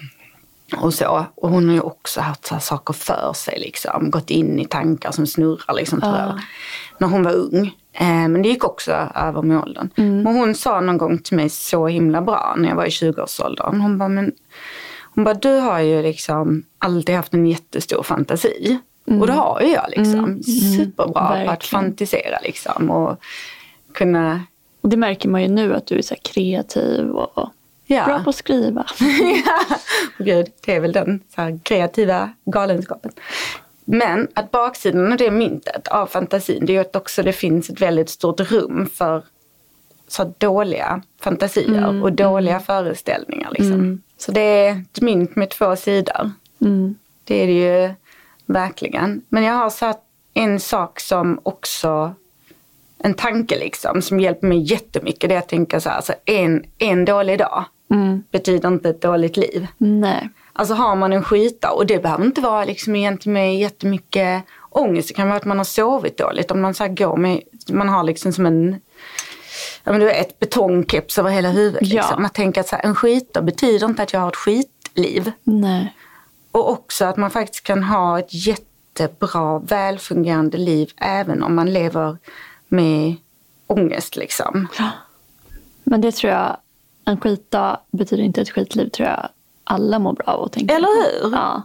[0.78, 1.26] och så.
[1.36, 4.12] Och hon har ju också haft så saker för sig, liksom.
[4.12, 6.40] gått in i tankar som snurrar liksom, jag.
[6.98, 7.76] När hon var ung.
[7.94, 9.90] Eh, men det gick också över med åldern.
[9.96, 10.22] Mm.
[10.22, 13.82] Men hon sa någon gång till mig så himla bra när jag var i 20-årsåldern.
[13.82, 14.32] Hon bara, men
[15.16, 18.80] hon bara, du har ju liksom alltid haft en jättestor fantasi.
[19.08, 19.22] Mm.
[19.22, 20.20] Och det har ju jag liksom.
[20.20, 20.44] Mm.
[20.44, 21.46] Superbra mm.
[21.46, 22.92] på att fantisera liksom.
[22.92, 23.20] Och
[23.94, 24.44] kunna...
[24.82, 27.50] Det märker man ju nu att du är så kreativ och
[27.86, 28.06] Ja.
[28.06, 28.86] Bra på att skriva.
[29.46, 29.78] ja,
[30.18, 31.22] gud, det är väl den
[31.64, 33.12] kreativa galenskapen.
[33.86, 37.82] Men att baksidan av det myntet, av fantasin, det är att också det finns ett
[37.82, 39.24] väldigt stort rum för
[40.08, 42.64] så dåliga fantasier mm, och dåliga mm.
[42.64, 43.52] föreställningar.
[43.52, 43.74] Liksom.
[43.74, 44.02] Mm.
[44.18, 46.32] Så det är ett mynt med två sidor.
[46.62, 46.96] Mm.
[47.24, 47.94] Det är det ju
[48.46, 49.22] verkligen.
[49.30, 50.02] Men jag har satt
[50.34, 52.14] en sak som också
[52.98, 55.30] en tanke liksom som hjälper mig jättemycket.
[55.30, 58.24] Det är att tänka så här, alltså en, en dålig dag mm.
[58.32, 59.68] betyder inte ett dåligt liv.
[59.78, 60.30] Nej.
[60.54, 65.08] Alltså har man en skitdag och det behöver inte vara liksom egentligen med jättemycket ångest.
[65.08, 66.52] Det kan vara att man har sovit dåligt.
[66.52, 68.82] Om man så går med, man har liksom som en
[69.84, 71.82] ja, men du vet, ett betongkeps över hela huvudet.
[71.82, 72.12] Liksom.
[72.12, 72.20] Ja.
[72.20, 75.32] Man tänker att så här, en skitdag betyder inte att jag har ett skitliv.
[75.44, 75.96] Nej.
[76.52, 82.18] Och också att man faktiskt kan ha ett jättebra, välfungerande liv även om man lever
[82.68, 83.16] med
[83.68, 84.16] ångest.
[84.16, 84.68] Liksom.
[84.78, 84.90] Ja.
[85.84, 86.58] Men det tror jag
[87.06, 89.30] en skitdag betyder inte ett skitliv tror jag
[89.64, 91.32] alla mår bra av att tänka Eller hur?
[91.32, 91.62] Ja.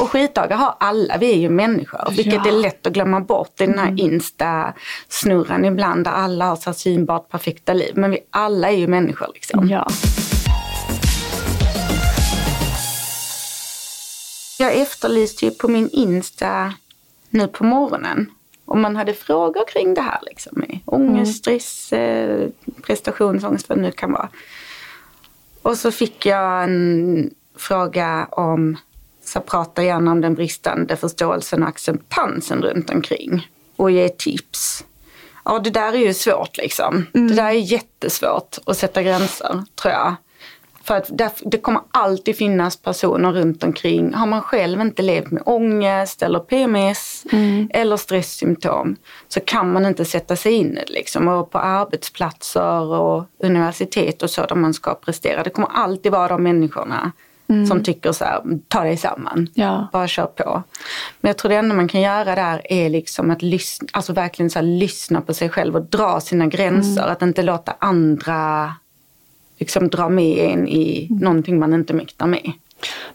[0.00, 2.10] Och skitdagar har alla, vi är ju människor.
[2.10, 2.48] Vilket ja.
[2.48, 3.98] är lätt att glömma bort i den här mm.
[3.98, 7.92] insta-snurran ibland där alla har så synbart perfekta liv.
[7.96, 9.68] Men vi alla är ju människor liksom.
[9.68, 9.86] Ja.
[14.58, 16.72] Jag efterlyste ju på min Insta
[17.30, 18.30] nu på morgonen
[18.72, 20.18] om man hade frågor kring det här.
[20.22, 21.60] Liksom, med ångest, mm.
[21.60, 22.48] stress, eh,
[22.82, 24.28] prestationsångest, vad det nu kan vara.
[25.62, 28.76] Och så fick jag en fråga om,
[29.24, 34.84] så prata gärna om den bristande förståelsen och acceptansen runt omkring och ge tips.
[35.44, 37.06] Ja, det där är ju svårt liksom.
[37.14, 37.28] Mm.
[37.28, 40.14] Det där är jättesvårt att sätta gränser, tror jag.
[40.84, 41.10] För att
[41.44, 44.14] det kommer alltid finnas personer runt omkring.
[44.14, 47.70] Har man själv inte levt med ångest eller PMS mm.
[47.74, 48.96] eller stresssymptom
[49.28, 50.92] så kan man inte sätta sig in i det.
[50.92, 51.28] Liksom.
[51.28, 55.42] Och på arbetsplatser och universitet och så där man ska prestera.
[55.42, 57.12] Det kommer alltid vara de människorna
[57.48, 57.66] mm.
[57.66, 59.88] som tycker så här, ta dig samman, ja.
[59.92, 60.62] bara kör på.
[61.20, 64.50] Men jag tror det enda man kan göra där är liksom att lyssna, alltså verkligen
[64.50, 67.02] så här, lyssna på sig själv och dra sina gränser.
[67.02, 67.12] Mm.
[67.12, 68.74] Att inte låta andra
[69.62, 72.52] liksom dra med en i någonting man inte mäktar med.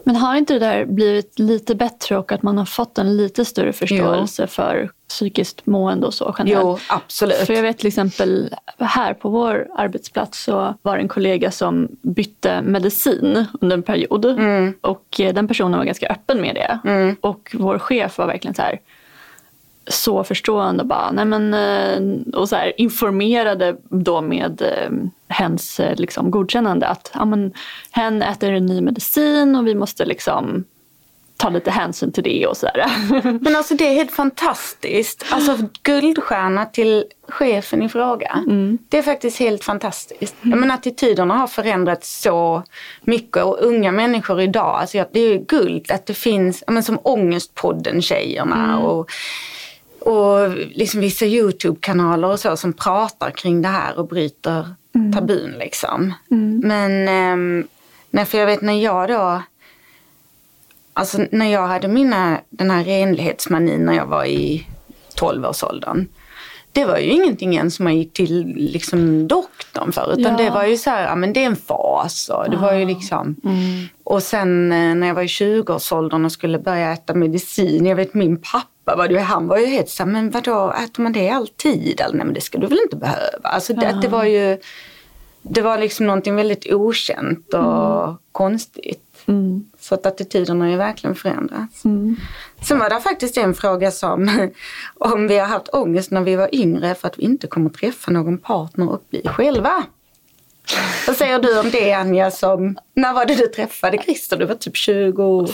[0.03, 3.45] Men har inte det där blivit lite bättre och att man har fått en lite
[3.45, 4.47] större förståelse jo.
[4.47, 6.63] för psykiskt mående och så generellt?
[6.63, 7.37] Jo, absolut.
[7.37, 11.87] För jag vet till exempel här på vår arbetsplats så var det en kollega som
[12.01, 14.25] bytte medicin under en period.
[14.25, 14.73] Mm.
[14.81, 16.89] Och eh, den personen var ganska öppen med det.
[16.89, 17.15] Mm.
[17.21, 18.79] Och vår chef var verkligen så här
[19.87, 24.91] så förstående och bara, nej men, eh, och så här, informerade då med eh,
[25.27, 27.53] hens eh, liksom, godkännande att ja, men,
[27.91, 30.63] hen äter en ny medicin och vi måste liksom
[31.37, 32.85] ta lite hänsyn till det och sådär.
[33.41, 35.25] Men alltså det är helt fantastiskt.
[35.29, 38.43] Alltså guldstjärna till chefen i fråga.
[38.47, 38.77] Mm.
[38.89, 40.35] Det är faktiskt helt fantastiskt.
[40.43, 40.59] Mm.
[40.59, 42.63] Menar, attityderna har förändrats så
[43.01, 48.63] mycket och unga människor idag, alltså det är guld att det finns, men som Ångestpodden-tjejerna
[48.63, 48.79] mm.
[48.79, 49.11] och
[49.99, 55.13] och liksom vissa YouTube-kanaler och så som pratar kring det här och bryter mm.
[55.13, 56.13] tabun liksom.
[56.31, 56.61] Mm.
[56.63, 57.65] Men, eh,
[58.09, 59.41] nej, för jag vet när jag då
[60.97, 64.67] Alltså när jag hade mina, den här renlighetsmanin när jag var i
[65.15, 66.07] 12-årsåldern.
[66.71, 70.19] Det var ju ingenting ens som man gick till liksom, doktorn för.
[70.19, 70.43] Utan ja.
[70.43, 72.29] det var ju så här, ja men det är en fas.
[72.29, 73.35] Och, det var ju liksom.
[73.43, 73.85] Mm.
[74.03, 77.85] och sen eh, när jag var i 20-årsåldern och skulle börja äta medicin.
[77.85, 81.13] Jag vet min pappa det, han var ju helt så här, men vadå äter man
[81.13, 82.01] det alltid?
[82.13, 83.49] Nej men det ska du väl inte behöva.
[83.49, 84.57] Alltså det, det var ju,
[85.41, 88.17] det var liksom någonting väldigt okänt och mm.
[88.31, 89.03] konstigt.
[89.25, 89.65] Mm.
[89.79, 91.85] Så att attityderna har ju verkligen förändrats.
[91.85, 92.15] Mm.
[92.61, 94.49] Sen var det faktiskt en fråga som
[94.95, 98.11] om vi har haft ångest när vi var yngre för att vi inte kommer träffa
[98.11, 99.83] någon partner och bli själva.
[101.07, 102.31] Vad säger du om det Anja?
[102.31, 104.37] Som, när var det du träffade Christer?
[104.37, 105.53] Du var typ 24?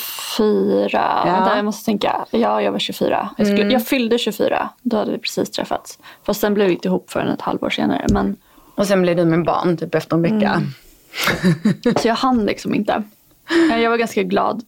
[0.92, 1.46] Ja.
[1.50, 2.26] Där jag måste tänka.
[2.32, 3.30] Ja, jag var 24.
[3.38, 3.72] Jag, skulle, mm.
[3.72, 4.70] jag fyllde 24.
[4.82, 6.00] Då hade vi precis träffats.
[6.24, 8.06] Fast sen blev vi inte ihop förrän ett halvår senare.
[8.10, 8.36] Men...
[8.76, 10.62] Och sen blev du med barn typ efter en vecka.
[10.62, 11.96] Mm.
[12.02, 13.04] Så jag hann liksom inte.
[13.70, 14.64] Jag var ganska glad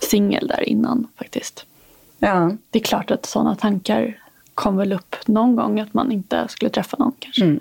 [0.00, 1.66] singel där innan faktiskt.
[2.18, 2.50] Ja.
[2.70, 4.18] Det är klart att sådana tankar
[4.54, 7.44] kom väl upp någon gång att man inte skulle träffa någon kanske.
[7.44, 7.60] Mm.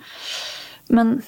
[0.87, 1.21] Men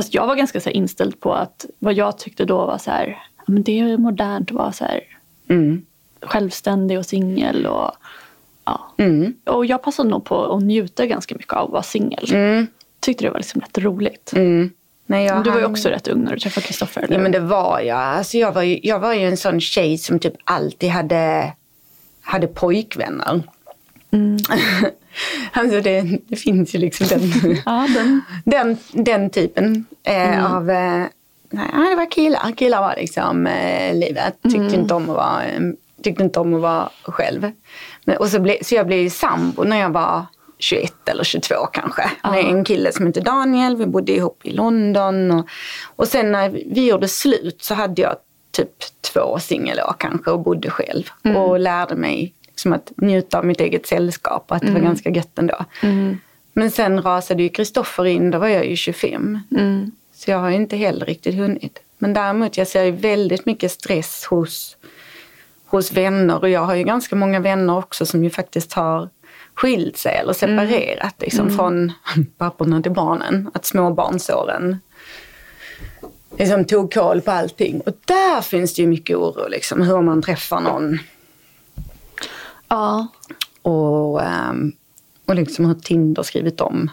[0.00, 3.22] fast jag var ganska så inställd på att vad jag tyckte då var så här,
[3.46, 5.00] men det är modernt att vara så här,
[5.48, 5.82] mm.
[6.22, 7.66] självständig och singel.
[7.66, 7.90] Och,
[8.64, 8.94] ja.
[8.98, 9.34] Mm.
[9.44, 12.24] och jag passade nog på att njuta ganska mycket av att vara singel.
[12.32, 12.66] Mm.
[13.00, 14.32] Tyckte det var liksom rätt roligt.
[14.36, 14.70] Mm.
[15.06, 17.06] Nej, jag du var ju också rätt ung när du träffade Kristoffer.
[17.10, 17.98] Ja men det var jag.
[17.98, 21.52] Alltså, jag, var ju, jag var ju en sån tjej som typ alltid hade,
[22.20, 23.42] hade pojkvänner.
[24.12, 24.38] Mm.
[25.52, 27.20] alltså det, det, finns ju liksom den,
[27.66, 28.22] ja, den.
[28.44, 30.52] den, den typen eh, mm.
[30.52, 31.04] av eh,
[31.52, 32.52] Nej, det var killar.
[32.56, 34.42] Killar var liksom eh, livet.
[34.42, 34.74] Tyckte, mm.
[34.74, 35.42] inte om att vara,
[36.02, 37.50] tyckte inte om att vara själv.
[38.04, 40.26] Men, och så, ble, så jag blev sambo när jag var
[40.58, 42.10] 21 eller 22 kanske.
[42.22, 42.30] Ja.
[42.30, 43.76] Med en kille som heter Daniel.
[43.76, 45.30] Vi bodde ihop i London.
[45.30, 45.48] Och,
[45.96, 48.16] och sen när vi gjorde slut så hade jag
[48.50, 48.72] typ
[49.12, 51.10] två singelår kanske och bodde själv.
[51.24, 51.36] Mm.
[51.36, 54.82] Och lärde mig liksom att njuta av mitt eget sällskap och att det mm.
[54.82, 55.64] var ganska gött ändå.
[55.82, 56.18] Mm.
[56.52, 59.38] Men sen rasade ju Kristoffer in, då var jag ju 25.
[59.56, 59.90] Mm.
[60.14, 61.78] Så jag har inte heller riktigt hunnit.
[61.98, 64.76] Men däremot jag ser ju väldigt mycket stress hos,
[65.66, 69.08] hos vänner och jag har ju ganska många vänner också som ju faktiskt har
[69.54, 71.14] skilt sig eller separerat mm.
[71.18, 71.56] liksom, mm.
[71.56, 71.92] från
[72.38, 73.50] papporna till barnen.
[73.54, 74.78] Att småbarnsåren
[76.38, 77.80] liksom, tog koll på allting.
[77.80, 80.98] Och där finns det ju mycket oro, liksom, hur man träffar någon.
[82.70, 83.06] Ja.
[83.62, 84.72] Och, um,
[85.26, 86.90] och liksom hur Tinder skrivit om.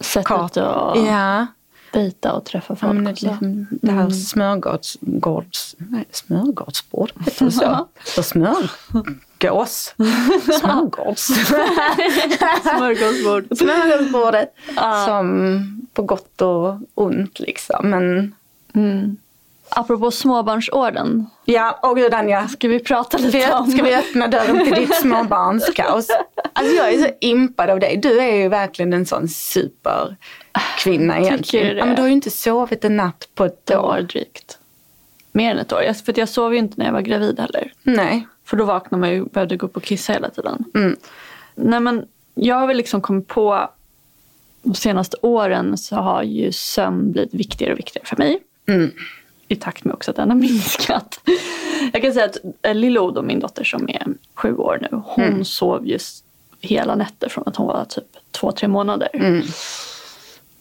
[0.00, 1.46] Sättet att ja.
[1.92, 2.98] dejta och träffa folk.
[2.98, 4.12] Ja, det, liksom, det här mm.
[4.12, 5.76] smörgårds...
[5.78, 7.88] Nej, smörgårdsbord, heter det så?
[8.04, 8.70] För smör,
[9.40, 9.94] Gås.
[10.60, 11.26] Smörgårds.
[12.62, 13.58] Smörgåsbord.
[13.58, 14.54] Smörgåsbordet.
[14.76, 15.06] Ah.
[15.06, 17.90] Som på gott och ont liksom.
[17.90, 18.34] Men...
[18.74, 19.16] Mm.
[19.70, 21.26] Apropå småbarnsorden.
[21.44, 22.48] Ja, åh gud Anja.
[22.48, 23.70] Ska vi prata lite om...
[23.70, 26.08] Ska vi öppna dörren till ditt småbarnskaos?
[26.52, 27.96] Alltså jag är så impad av dig.
[27.96, 31.76] Du är ju verkligen en sån superkvinna egentligen.
[31.76, 34.00] Ja, men du har ju inte sovit en natt på ett år.
[34.00, 34.58] drygt.
[35.32, 36.04] Mer än ett år.
[36.04, 37.72] För jag sov ju inte när jag var gravid heller.
[37.82, 38.26] Nej.
[38.44, 40.64] För då vaknade man ju och behövde gå upp och kissa hela tiden.
[40.74, 40.96] Mm.
[41.54, 43.70] Nej men jag har väl liksom kommit på
[44.62, 48.40] de senaste åren så har ju sömn blivit viktigare och viktigare för mig.
[48.68, 48.90] Mm.
[49.48, 51.20] I takt med också att den har minskat.
[51.92, 55.24] Jag kan säga att eh, Lilo, då, min dotter som är sju år nu, hon
[55.24, 55.44] mm.
[55.44, 56.24] sov just
[56.60, 59.08] hela nätter från att hon var typ två, tre månader.
[59.12, 59.42] Mm.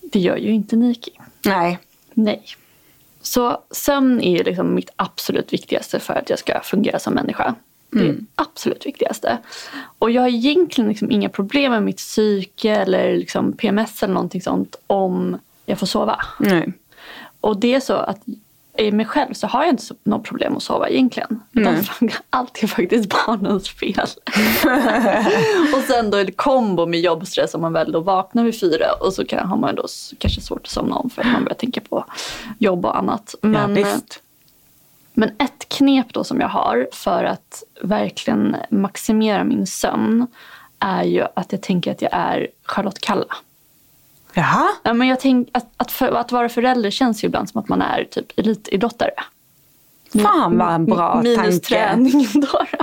[0.01, 1.11] Det gör ju inte Niki.
[1.45, 1.79] Nej.
[2.13, 2.43] Nej.
[3.21, 7.55] Så sömn är ju liksom mitt absolut viktigaste för att jag ska fungera som människa.
[7.89, 8.27] Det är mm.
[8.35, 9.37] absolut viktigaste.
[9.99, 14.41] Och jag har egentligen liksom inga problem med mitt psyke eller liksom PMS eller någonting
[14.41, 16.21] sånt om jag får sova.
[16.39, 16.73] Nej.
[17.41, 18.19] Och det är så att
[18.77, 21.43] i mig själv så har jag inte något problem att sova egentligen.
[21.51, 21.83] Utan
[22.29, 23.95] allt är faktiskt barnens fel.
[25.75, 28.85] och sen då är det kombo med jobbstress om man väl då vaknar vid fyra
[28.99, 29.85] och så kan, har man då
[30.17, 32.05] kanske svårt att somna om för att man börjar tänka på
[32.57, 33.35] jobb och annat.
[33.41, 33.97] Men, ja,
[35.13, 40.27] men ett knep då som jag har för att verkligen maximera min sömn
[40.79, 43.35] är ju att jag tänker att jag är Charlotte Kalla.
[44.37, 44.67] Jaha?
[44.83, 47.69] Ja, men jag tänk, att, att, för, att vara förälder känns ju ibland som att
[47.69, 49.11] man är typ elitidrottare.
[50.23, 51.59] Fan vad en bra Minus tanke.
[51.59, 52.65] träningen då.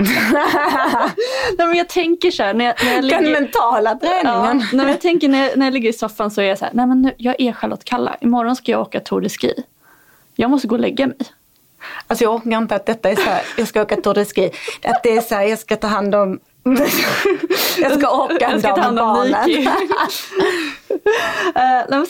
[1.57, 4.63] nej, men jag tänker så här, när jag, när jag ligger, Den mentala träningen.
[4.71, 6.65] Ja, när jag tänker när jag, när jag ligger i soffan så är jag så
[6.65, 8.17] här, nej men nu, jag är Charlotte Kalla.
[8.21, 9.53] Imorgon ska jag åka Tour de Ski.
[10.35, 11.17] Jag måste gå och lägga mig.
[12.07, 14.51] Alltså jag orkar inte att detta är så här, jag ska åka Tour de Ski.
[14.83, 16.39] Att det är så här, jag ska ta hand om
[17.81, 19.49] jag ska åka en dag med barnen.
[19.49, 19.65] uh,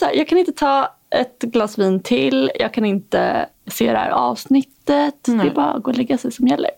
[0.00, 2.50] här, jag kan inte ta ett glas vin till.
[2.58, 5.28] Jag kan inte se det här avsnittet.
[5.28, 5.40] Mm.
[5.40, 6.70] Det är bara att gå och lägga sig som gäller.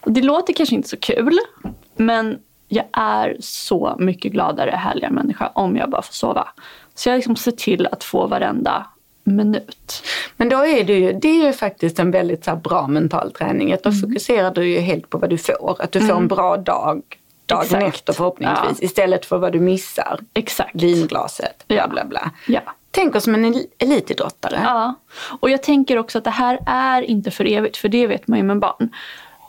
[0.00, 1.38] Och det låter kanske inte så kul
[1.96, 2.38] men
[2.68, 6.48] jag är så mycket gladare, härligare människa om jag bara får sova.
[6.94, 8.86] Så jag liksom ser till att få varenda
[9.24, 10.02] minut.
[10.36, 13.72] Men då är det ju, det är ju faktiskt en väldigt så bra mental träning.
[13.72, 14.00] Att då mm.
[14.00, 15.76] fokuserar du ju helt på vad du får.
[15.78, 16.08] Att du mm.
[16.08, 16.28] får en mm.
[16.28, 17.02] bra dag
[17.50, 17.94] dagen Exakt.
[17.94, 18.78] efter förhoppningsvis.
[18.80, 18.86] Ja.
[18.86, 20.20] Istället för vad du missar.
[20.34, 20.74] Exakt.
[20.74, 22.30] Vinglaset, bla bla bla.
[22.46, 22.60] Ja.
[22.90, 24.60] Tänk oss som en elitidrottare.
[24.64, 24.94] Ja,
[25.40, 28.38] och jag tänker också att det här är inte för evigt, för det vet man
[28.38, 28.90] ju med barn.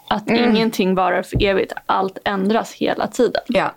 [0.08, 0.50] Att mm.
[0.50, 3.42] ingenting varar för evigt, allt ändras hela tiden.
[3.48, 3.72] Ja.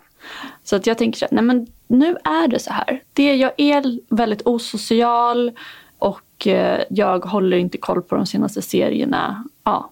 [0.63, 3.03] Så att jag tänker så här, nej men nu är det så här.
[3.13, 5.51] Det, jag är väldigt osocial
[5.99, 9.43] och eh, jag håller inte koll på de senaste serierna.
[9.63, 9.91] Ja.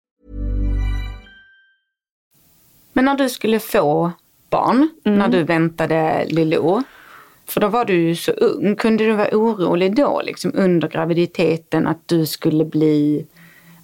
[2.93, 4.11] Men när du skulle få
[4.49, 5.19] barn, mm.
[5.19, 6.83] när du väntade Lilo,
[7.47, 8.75] för då var du ju så ung.
[8.75, 13.25] Kunde du vara orolig då, liksom under graviditeten, att du skulle bli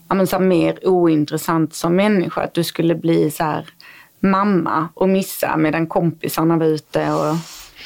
[0.07, 2.41] men, så mer ointressant som människa?
[2.41, 3.65] Att du skulle bli så här
[4.19, 7.11] mamma och missa medan kompisarna var ute?
[7.11, 7.35] Och...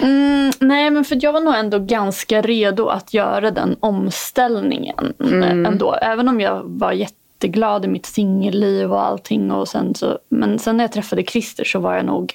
[0.06, 5.66] Mm, nej, men för jag var nog ändå ganska redo att göra den omställningen mm.
[5.66, 5.96] ändå.
[6.02, 6.92] Även om jag var
[7.42, 9.52] jätteglad i mitt singelliv och allting.
[9.52, 12.34] Och sen så, men sen när jag träffade Christer så var jag nog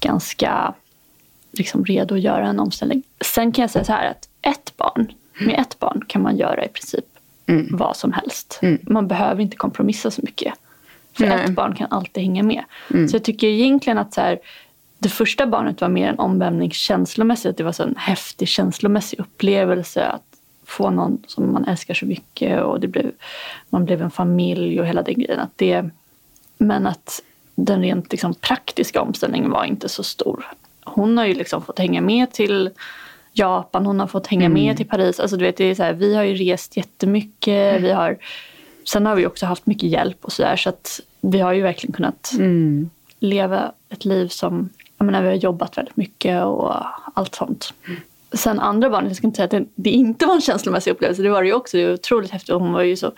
[0.00, 0.74] ganska
[1.52, 3.02] liksom redo att göra en omställning.
[3.20, 6.64] Sen kan jag säga så här att ett barn, med ett barn kan man göra
[6.64, 7.04] i princip
[7.46, 7.68] mm.
[7.70, 8.58] vad som helst.
[8.62, 8.78] Mm.
[8.82, 10.54] Man behöver inte kompromissa så mycket.
[11.12, 11.44] För Nej.
[11.44, 12.64] ett barn kan alltid hänga med.
[12.90, 13.08] Mm.
[13.08, 14.38] Så jag tycker egentligen att så här,
[14.98, 17.56] det första barnet var mer en omvälvning känslomässigt.
[17.56, 20.33] Det var så en häftig känslomässig upplevelse att
[20.66, 23.10] få någon som man älskar så mycket och det blev,
[23.70, 25.40] man blev en familj och hela den grejen.
[25.40, 25.90] Att det,
[26.58, 27.22] men att
[27.54, 30.46] den rent liksom praktiska omställningen var inte så stor.
[30.84, 32.70] Hon har ju liksom fått hänga med till
[33.32, 34.64] Japan, hon har fått hänga mm.
[34.64, 35.20] med till Paris.
[35.20, 37.70] Alltså du vet, det är så här, vi har ju rest jättemycket.
[37.70, 37.82] Mm.
[37.82, 38.18] Vi har
[38.84, 41.92] Sen har vi också haft mycket hjälp och sådär så att vi har ju verkligen
[41.92, 42.90] kunnat mm.
[43.18, 46.74] leva ett liv som, jag menar vi har jobbat väldigt mycket och
[47.14, 47.74] allt sånt.
[47.86, 48.00] Mm.
[48.34, 51.22] Sen andra barnet, jag ska inte säga att det, det, inte var en känslomässig upplevelse,
[51.22, 51.76] det var det ju också.
[51.76, 53.12] Det var otroligt häftigt och hon var ju så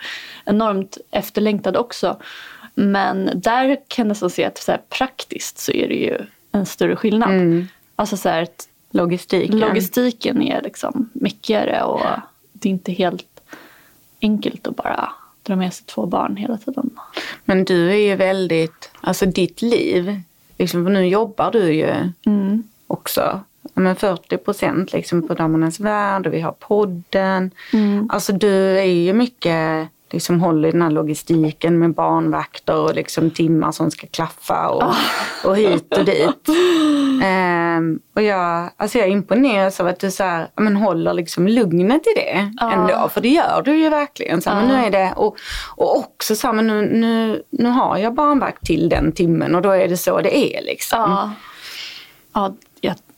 [0.45, 2.17] enormt efterlängtad också.
[2.75, 6.17] Men där kan jag nästan se att så här, praktiskt så är det ju
[6.51, 7.29] en större skillnad.
[7.29, 7.67] Mm.
[7.95, 8.47] Alltså så här,
[8.91, 9.59] logistiken.
[9.59, 12.01] logistiken är liksom myckigare och
[12.53, 13.41] det är inte helt
[14.21, 15.09] enkelt att bara
[15.43, 16.89] dra med sig två barn hela tiden.
[17.45, 20.21] Men du är ju väldigt, alltså ditt liv,
[20.57, 21.93] liksom, för nu jobbar du ju
[22.25, 22.63] mm.
[22.87, 23.41] också
[23.73, 27.51] men 40 procent liksom på Damernas Värld och vi har podden.
[27.73, 28.09] Mm.
[28.09, 33.31] Alltså du är ju mycket liksom håller i den här logistiken med barnvakter och liksom
[33.31, 34.95] timmar som ska klaffa och, oh.
[35.45, 36.49] och hit och dit.
[37.77, 42.07] Um, och jag, alltså jag imponeras av att du så här, men håller liksom lugnet
[42.07, 42.73] i det oh.
[42.73, 43.09] ändå.
[43.09, 44.41] För det gör du ju verkligen.
[44.41, 44.55] Så, oh.
[44.55, 45.37] men nu är det, och,
[45.75, 49.61] och också så här, men nu, nu, nu har jag barnvakt till den timmen och
[49.61, 51.29] då är det så det är liksom.
[52.33, 52.53] Ja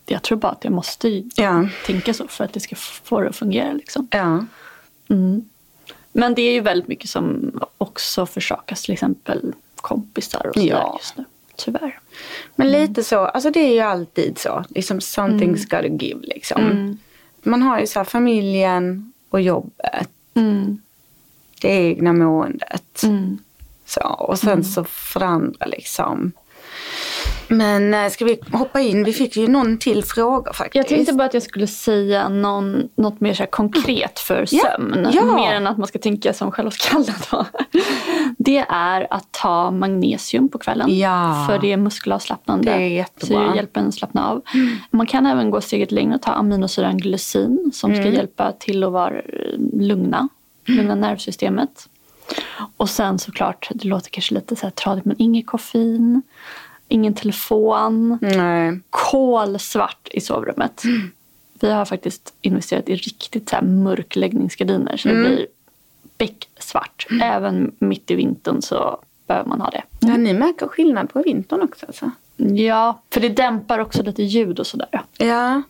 [0.09, 1.67] jag, tror bara att jag måste ja.
[1.85, 3.73] tänka så för att det ska få det att fungera.
[3.73, 4.07] Liksom.
[4.11, 4.45] Ja.
[5.09, 5.49] Mm.
[6.11, 10.97] Men det är ju väldigt mycket som också försakas, till exempel kompisar och sådär ja.
[10.99, 11.25] just nu.
[11.55, 11.99] Tyvärr.
[12.55, 12.81] Men mm.
[12.81, 14.65] lite så, alltså det är ju alltid så.
[14.69, 15.91] Liksom something's mm.
[15.91, 16.61] gotta give liksom.
[16.61, 16.97] Mm.
[17.43, 20.09] Man har ju så familjen och jobbet.
[20.33, 20.81] Mm.
[21.61, 23.03] Det egna måendet.
[23.03, 23.37] Mm.
[23.85, 24.63] Så, och sen mm.
[24.63, 26.31] så för andra liksom
[27.49, 29.03] men eh, ska vi hoppa in?
[29.03, 30.75] Vi fick ju någon till fråga faktiskt.
[30.75, 35.01] Jag tänkte bara att jag skulle säga någon, något mer så konkret för sömn.
[35.03, 35.11] Ja.
[35.13, 35.35] Ja.
[35.35, 37.45] Mer än att man ska tänka som Charlotte Kalla
[38.37, 40.97] Det är att ta magnesium på kvällen.
[40.97, 41.45] Ja.
[41.49, 42.71] För det är muskelavslappnande.
[42.71, 43.45] Det är jättebra.
[43.45, 44.41] Så det hjälper en att slappna av.
[44.53, 44.77] Mm.
[44.91, 48.03] Man kan även gå steget längre och ta aminosyran glycin som mm.
[48.03, 49.23] ska hjälpa till att vara eh,
[49.73, 50.27] lugna.
[50.65, 51.89] Lugna nervsystemet.
[52.77, 56.21] Och sen såklart, det låter kanske lite så här tradigt men inget koffein
[56.89, 58.17] ingen telefon.
[58.21, 58.79] Nej.
[58.89, 60.83] Kolsvart i sovrummet.
[60.83, 61.11] Mm.
[61.61, 65.23] Vi har faktiskt investerat i riktigt så här mörkläggningsgardiner så mm.
[65.23, 65.47] det blir
[66.17, 67.07] becksvart.
[67.09, 67.21] Mm.
[67.21, 69.83] Även mitt i vintern så behöver man ha det.
[69.99, 72.11] Ja, ni märker skillnad på vintern också alltså?
[72.37, 75.03] Ja, för det dämpar också lite ljud och sådär.
[75.17, 75.61] Ja.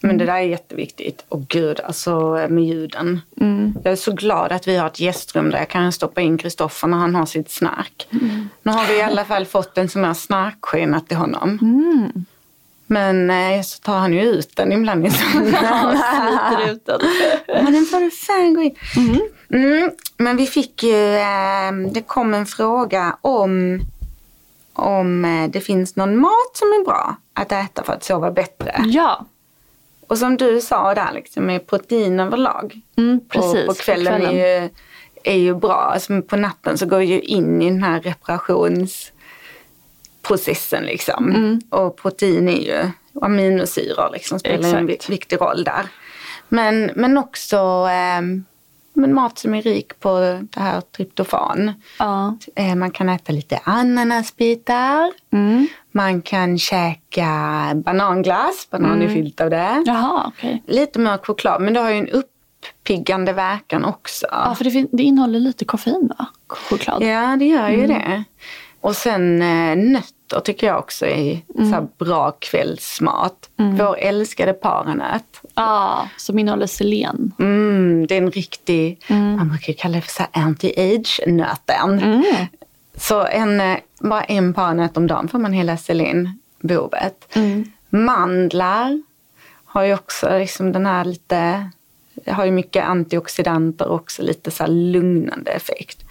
[0.00, 1.24] Men det där är jätteviktigt.
[1.28, 3.20] Och gud, alltså med ljuden.
[3.40, 3.74] Mm.
[3.84, 6.88] Jag är så glad att vi har ett gästrum där jag kan stoppa in Kristoffer
[6.88, 8.08] när han har sitt snark.
[8.10, 8.48] Mm.
[8.62, 11.58] Nu har vi i alla fall fått en sån här snarkskena till honom.
[11.62, 12.24] Mm.
[12.86, 17.00] Men eh, så tar han ju ut den ibland i sliter ut den.
[17.46, 18.74] Men den får du fan gå in.
[18.96, 19.20] Mm.
[19.50, 19.90] Mm.
[20.16, 23.80] Men vi fick ju, eh, det kom en fråga om
[24.72, 28.74] om eh, det finns någon mat som är bra att äta för att sova bättre.
[28.84, 29.26] Ja.
[30.06, 32.80] Och som du sa där, liksom, med protein överlag.
[32.96, 34.40] Mm, precis, på, på kvällen, på kvällen.
[34.40, 34.70] Är, ju,
[35.24, 35.90] är ju bra.
[35.92, 40.84] Alltså, på natten så går ju in i den här reparationsprocessen.
[40.84, 41.30] Liksom.
[41.30, 41.60] Mm.
[41.70, 42.90] Och protein är ju
[43.22, 44.80] aminosyror, liksom, spelar Exakt.
[44.80, 45.86] en viktig roll där.
[46.48, 48.20] Men, men också eh,
[48.96, 51.72] men mat som är rik på det här tryptofan.
[51.98, 52.36] Ja.
[52.54, 55.12] Eh, man kan äta lite ananasbitar.
[55.32, 55.68] Mm.
[55.96, 57.30] Man kan käka
[57.74, 59.08] bananglass, banan mm.
[59.08, 59.82] är fyllt av det.
[59.86, 60.58] Jaha, okay.
[60.66, 64.26] Lite mörk choklad, men det har ju en uppiggande verkan också.
[64.30, 66.26] Ja, för det, det innehåller lite koffein va?
[66.48, 67.02] Choklad.
[67.02, 67.88] Ja, det gör ju mm.
[67.88, 68.24] det.
[68.80, 71.72] Och sen eh, nötter tycker jag också är mm.
[71.72, 73.50] så bra kvällsmat.
[73.58, 73.76] Mm.
[73.76, 75.40] Vår älskade paranöt.
[75.54, 77.32] Ja, som innehåller selen.
[77.38, 79.36] Mm, det är en riktig, mm.
[79.36, 81.98] man brukar kalla det för anti-age-nöten.
[81.98, 82.24] Mm.
[82.96, 87.36] Så en, eh, bara en paranöt om dagen får man hela selenbehovet.
[87.36, 87.64] Mm.
[87.88, 89.02] Mandlar
[89.64, 91.70] har ju också liksom den här lite
[92.26, 96.04] har ju mycket antioxidanter också, lite så lugnande effekt.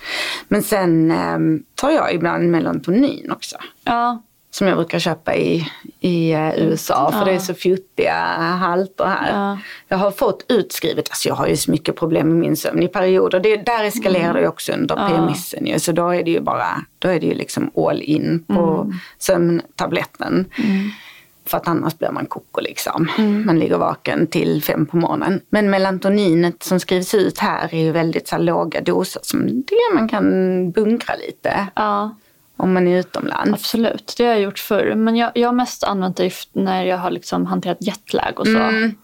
[0.48, 1.40] Men sen eh,
[1.76, 3.58] tar jag ibland melatonin också.
[3.84, 4.22] Ja.
[4.56, 5.68] Som jag brukar köpa i,
[6.00, 7.26] i uh, USA för ja.
[7.26, 9.50] det är så fjuttiga halter här.
[9.50, 9.60] Ja.
[9.88, 12.88] Jag har fått utskrivet, alltså jag har ju så mycket problem med min sömn i
[12.88, 13.40] perioder.
[13.40, 14.42] Det, där eskalerar mm.
[14.42, 15.10] det också under ja.
[15.10, 15.80] PMSen ju.
[15.80, 16.68] Så då är det ju bara,
[17.00, 18.94] då är det ju liksom all in på mm.
[19.18, 20.46] sömntabletten.
[20.58, 20.90] Mm.
[21.46, 23.10] För att annars blir man koko liksom.
[23.18, 23.46] Mm.
[23.46, 25.42] Man ligger vaken till fem på morgonen.
[25.50, 30.10] Men melatoninet som skrivs ut här är ju väldigt så låga doser som det man
[30.10, 30.32] kan
[30.72, 31.68] bunkra lite.
[31.76, 32.16] Ja.
[32.58, 33.54] Om man är utomlands.
[33.54, 34.96] Absolut, det har jag gjort förr.
[34.96, 38.58] Men jag, jag har mest använt det när jag har liksom hanterat jetlag och så.
[38.58, 38.96] Mm.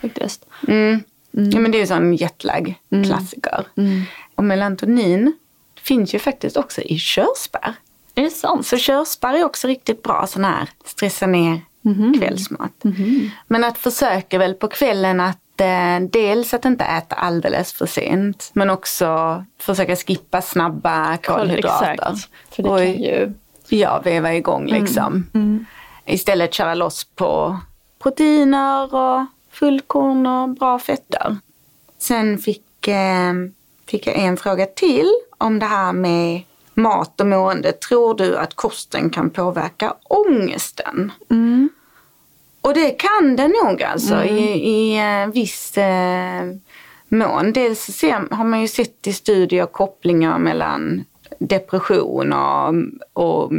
[0.00, 0.46] Faktiskt.
[0.68, 1.00] Mm.
[1.36, 1.50] Mm.
[1.50, 3.66] Ja men det är ju sån jetlag-klassiker.
[3.76, 3.90] Mm.
[3.90, 4.04] mm.
[4.34, 5.32] Och melatonin
[5.80, 7.74] finns ju faktiskt också i körsbär.
[8.14, 8.66] Är det sant?
[8.66, 12.18] Så körsbär är också riktigt bra sån här stressa ner mm.
[12.18, 12.84] kvällsmat.
[12.84, 13.30] Mm.
[13.46, 15.40] Men att försöka väl på kvällen att
[16.10, 21.92] dels att inte äta alldeles för sent men också försöka skippa snabba kolhydrater.
[21.92, 22.28] Exakt.
[22.50, 23.32] För det kan ju...
[23.68, 24.82] Ja, veva igång mm.
[24.82, 25.26] liksom.
[25.34, 25.66] Mm.
[26.04, 27.58] Istället köra loss på
[28.02, 31.36] proteiner och fullkorn och bra fetter.
[31.98, 33.32] Sen fick, eh,
[33.86, 36.42] fick jag en fråga till om det här med
[36.74, 37.72] mat och mående.
[37.72, 41.12] Tror du att kosten kan påverka ångesten?
[41.30, 41.68] Mm.
[42.64, 44.36] Och det kan det nog alltså mm.
[44.36, 46.56] i, i uh, viss uh,
[47.08, 47.52] mån.
[47.52, 51.04] Dels ser, har man ju sett i studier kopplingar mellan
[51.38, 52.74] depression och,
[53.12, 53.52] och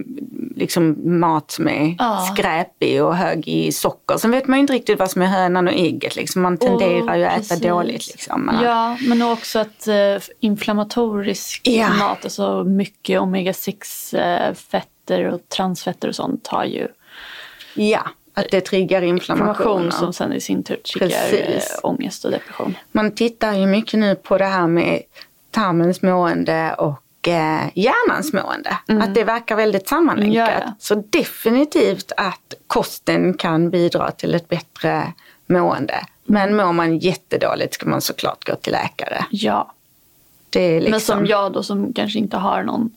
[0.55, 2.27] liksom mat som är ja.
[2.33, 4.17] skräpig och hög i socker.
[4.17, 6.15] Sen vet man ju inte riktigt vad som är hönan och ägget.
[6.15, 6.41] Liksom.
[6.41, 8.07] Man tenderar oh, ju att äta dåligt.
[8.07, 8.59] Liksom.
[8.63, 11.89] Ja, men också att uh, inflammatorisk ja.
[11.93, 16.87] mat, alltså mycket omega-6 uh, fetter och transfetter och sånt har ju
[17.77, 18.01] Ja,
[18.36, 19.49] att det triggar inflammation.
[19.49, 21.79] Inflammation som sen i sin tur triggar Precis.
[21.83, 22.77] ångest och depression.
[22.91, 25.01] Man tittar ju mycket nu på det här med
[25.51, 28.77] tarmens mående och eh, hjärnans mående.
[28.88, 29.01] Mm.
[29.01, 30.36] Att det verkar väldigt sammanlänkat.
[30.36, 30.73] Ja, ja.
[30.79, 35.13] Så definitivt att kosten kan bidra till ett bättre
[35.47, 36.05] mående.
[36.23, 39.25] Men mår man jättedåligt ska man såklart gå till läkare.
[39.29, 39.71] Ja.
[40.53, 40.91] Liksom...
[40.91, 42.91] Men som jag då som kanske inte har någon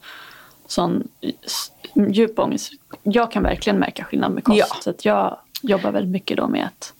[0.66, 1.08] sån
[1.94, 2.72] djup ångest.
[3.02, 4.58] Jag kan verkligen märka skillnad med kost.
[4.58, 4.66] Ja.
[4.80, 6.92] Så att jag jobbar väldigt mycket då med att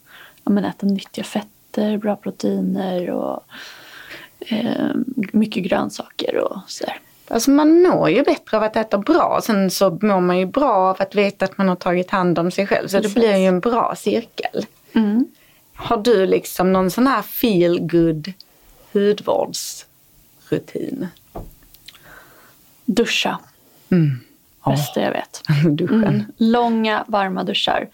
[0.44, 3.44] ja, men äta nyttiga fetter, bra proteiner och
[4.40, 4.90] eh,
[5.32, 7.00] mycket grönsaker och sådär.
[7.30, 9.40] Alltså man mår ju bättre av att äta bra.
[9.42, 12.50] Sen så mår man ju bra av att veta att man har tagit hand om
[12.50, 12.88] sig själv.
[12.88, 13.14] Så Precis.
[13.14, 14.66] det blir ju en bra cirkel.
[14.92, 15.26] Mm.
[15.74, 18.32] Har du liksom någon sån här feel good
[18.92, 21.08] hudvårdsrutin?
[22.84, 23.38] Duscha.
[23.90, 24.20] Mm.
[24.70, 25.42] Bästa jag vet.
[25.78, 26.04] Duschen.
[26.04, 26.24] Mm.
[26.36, 27.88] Långa varma duschar.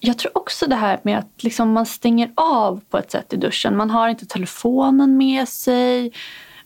[0.00, 3.36] Jag tror också det här med att liksom man stänger av på ett sätt i
[3.36, 3.76] duschen.
[3.76, 6.12] Man har inte telefonen med sig.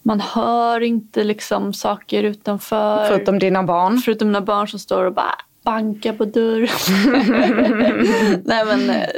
[0.02, 3.08] Man hör inte liksom saker utanför.
[3.08, 3.98] Förutom dina barn?
[3.98, 6.68] Förutom mina barn som står och bara bankar på dörren.
[8.44, 9.08] Nej men eh,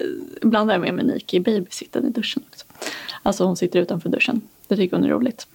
[0.43, 2.67] ibland har jag med mig Nike i babysitten i duschen också.
[3.23, 4.41] Alltså hon sitter utanför duschen.
[4.69, 5.47] Det tycker hon är roligt.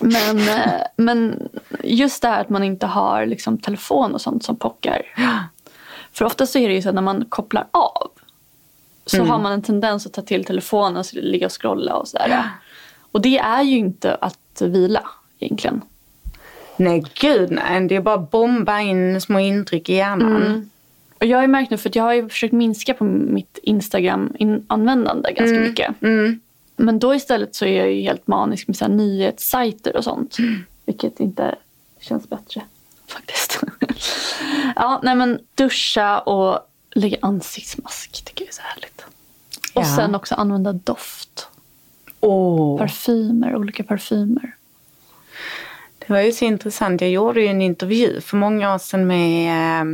[0.00, 1.48] Men, eh, men
[1.84, 5.02] just det här att man inte har liksom telefon och sånt som pockar.
[6.12, 8.10] För ofta så är det ju så att när man kopplar av
[9.06, 9.30] så mm.
[9.30, 12.50] har man en tendens att ta till telefonen och ligga och scrolla och sådär.
[13.12, 15.02] Och det är ju inte att vila
[15.38, 15.80] egentligen.
[16.76, 20.36] Nej gud nej, det är bara att bomba in små intryck i hjärnan.
[20.36, 20.70] Mm.
[21.18, 25.32] Och jag har ju märkt nu, för jag har ju försökt minska på mitt Instagram-användande
[25.32, 25.68] ganska mm.
[25.68, 26.02] mycket.
[26.02, 26.40] Mm.
[26.80, 30.38] Men då istället så är jag ju helt manisk med så här nyhetssajter och sånt.
[30.38, 30.64] Mm.
[30.86, 31.54] Vilket inte
[32.00, 32.62] känns bättre
[33.06, 33.60] faktiskt.
[34.76, 36.58] ja, nej men duscha och
[36.90, 39.04] lägga ansiktsmask tycker jag är så härligt.
[39.74, 39.96] Och ja.
[39.96, 41.48] sen också använda doft.
[42.20, 42.78] Oh.
[42.78, 44.54] Parfymer, olika parfymer.
[45.98, 47.00] Det var ju så intressant.
[47.00, 49.84] Jag gjorde ju en intervju för många år sedan med, eh,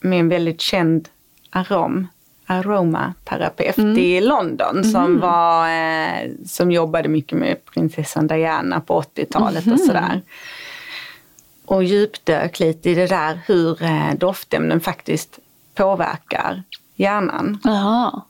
[0.00, 1.08] med en väldigt känd
[1.50, 2.08] arom,
[2.52, 3.98] aromaterapeut mm.
[3.98, 4.84] i London mm.
[4.84, 9.74] som, var, eh, som jobbade mycket med prinsessan Diana på 80-talet mm.
[9.74, 10.22] och sådär.
[11.64, 15.38] Och djupdök lite i det där hur eh, doftämnen faktiskt
[15.74, 16.62] påverkar
[16.94, 17.58] hjärnan.
[17.64, 18.22] Jaha.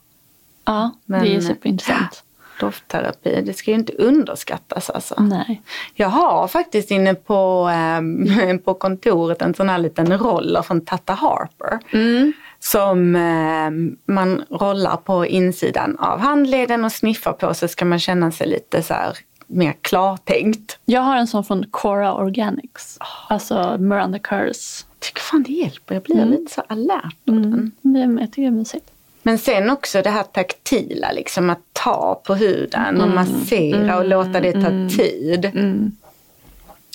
[0.65, 2.23] Ja, Men, det är superintressant.
[2.59, 5.15] Doftterapi, det ska ju inte underskattas alltså.
[5.21, 5.61] Nej.
[5.93, 11.13] Jag har faktiskt inne på, eh, på kontoret en sån här liten roller från Tata
[11.13, 11.79] Harper.
[11.91, 12.33] Mm.
[12.63, 13.71] Som eh,
[14.13, 18.83] man rollar på insidan av handleden och sniffar på så ska man känna sig lite
[18.83, 20.79] så här mer klartänkt.
[20.85, 22.97] Jag har en sån från Cora Organics.
[22.99, 23.33] Oh.
[23.33, 24.85] Alltså Miranda Kerrs.
[24.89, 25.95] Jag tycker fan det hjälper.
[25.95, 26.29] Jag blir mm.
[26.29, 27.71] lite så alert av mm.
[27.81, 28.17] den.
[28.17, 28.91] Jag tycker det är mysigt.
[29.23, 33.15] Men sen också det här taktila, liksom att ta på huden och mm.
[33.15, 34.89] massera och låta det ta mm.
[34.89, 35.45] tid.
[35.45, 35.91] Mm.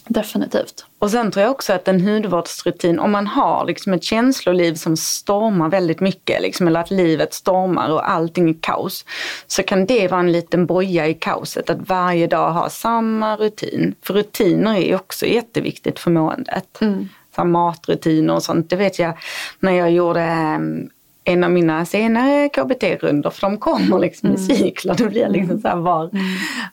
[0.06, 0.84] Definitivt.
[0.98, 4.96] Och sen tror jag också att en hudvårdsrutin, om man har liksom ett känsloliv som
[4.96, 9.04] stormar väldigt mycket, liksom, eller att livet stormar och allting är kaos,
[9.46, 13.94] så kan det vara en liten boja i kaoset, att varje dag ha samma rutin.
[14.02, 16.80] För rutiner är också jätteviktigt för måendet.
[16.80, 17.08] Mm.
[17.36, 19.18] Så matrutiner och sånt, det vet jag
[19.60, 20.90] när jag gjorde ehm,
[21.28, 24.40] en av mina senare KBT-rundor, för de kommer liksom mm.
[24.40, 24.94] i cykler.
[24.94, 26.24] Det blir liksom så här var, mm.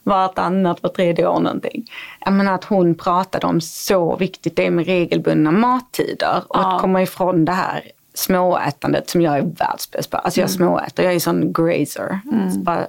[0.03, 1.85] vartannat, var tredje år någonting.
[2.25, 6.75] Jag menar att hon pratade om så viktigt det är med regelbundna mattider och ja.
[6.75, 7.83] att komma ifrån det här
[8.13, 10.17] småätandet som jag är världsbäst på.
[10.17, 10.57] Alltså jag mm.
[10.57, 12.19] småäter, jag är sån grazer.
[12.31, 12.63] Mm.
[12.63, 12.85] bara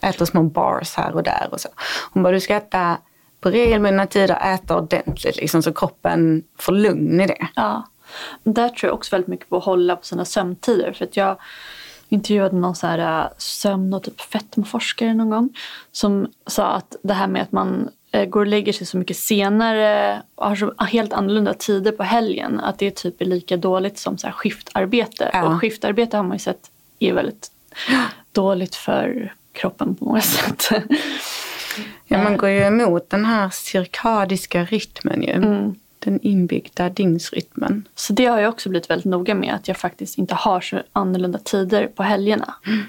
[0.00, 1.68] äter små bars här och där och så.
[2.12, 2.96] Hon bara, du ska äta
[3.40, 7.48] på regelbundna tider, äta ordentligt liksom så kroppen får lugn i det.
[7.54, 7.84] Ja.
[8.44, 10.92] Där tror jag också väldigt mycket på att hålla på sina sömntider.
[10.92, 11.36] För att jag
[12.08, 15.56] intervjuade någon så här äh, sömn och typ fetmaforskare någon gång.
[15.92, 19.16] Som sa att det här med att man äh, går och lägger sig så mycket
[19.16, 22.60] senare och har så helt annorlunda tider på helgen.
[22.60, 25.30] Att det typ är lika dåligt som så skiftarbete.
[25.32, 25.42] Ja.
[25.42, 27.50] Och skiftarbete har man ju sett är väldigt
[28.32, 30.70] dåligt för kroppen på många sätt.
[32.04, 35.32] Ja, man går ju emot den här cirkadiska rytmen ju.
[35.32, 35.74] Mm
[36.10, 37.88] den inbyggda dygnsrytmen.
[37.94, 40.82] Så det har jag också blivit väldigt noga med, att jag faktiskt inte har så
[40.92, 42.54] annorlunda tider på helgerna.
[42.66, 42.84] Mm.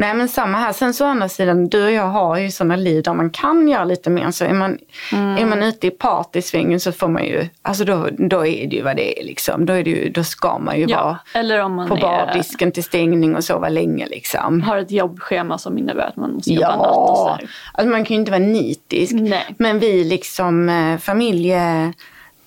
[0.00, 0.72] Nej men samma här.
[0.72, 3.68] Sen så å andra sidan, du och jag har ju sådana liv där man kan
[3.68, 4.30] göra lite mer.
[4.30, 4.78] Så är man,
[5.12, 5.36] mm.
[5.36, 8.82] är man ute i partysvängen så får man ju, alltså då, då är det ju
[8.82, 9.66] vad det är liksom.
[9.66, 12.72] Då, är det ju, då ska man ju ja, vara eller om man på bardisken
[12.72, 14.62] till stängning och sova länge liksom.
[14.62, 16.76] Har ett jobbschema som innebär att man måste jobba ja.
[16.76, 17.50] natt och sådär.
[17.72, 19.12] Alltså man kan ju inte vara nitisk.
[19.12, 19.54] Nej.
[19.58, 21.92] Men vi liksom eh, familje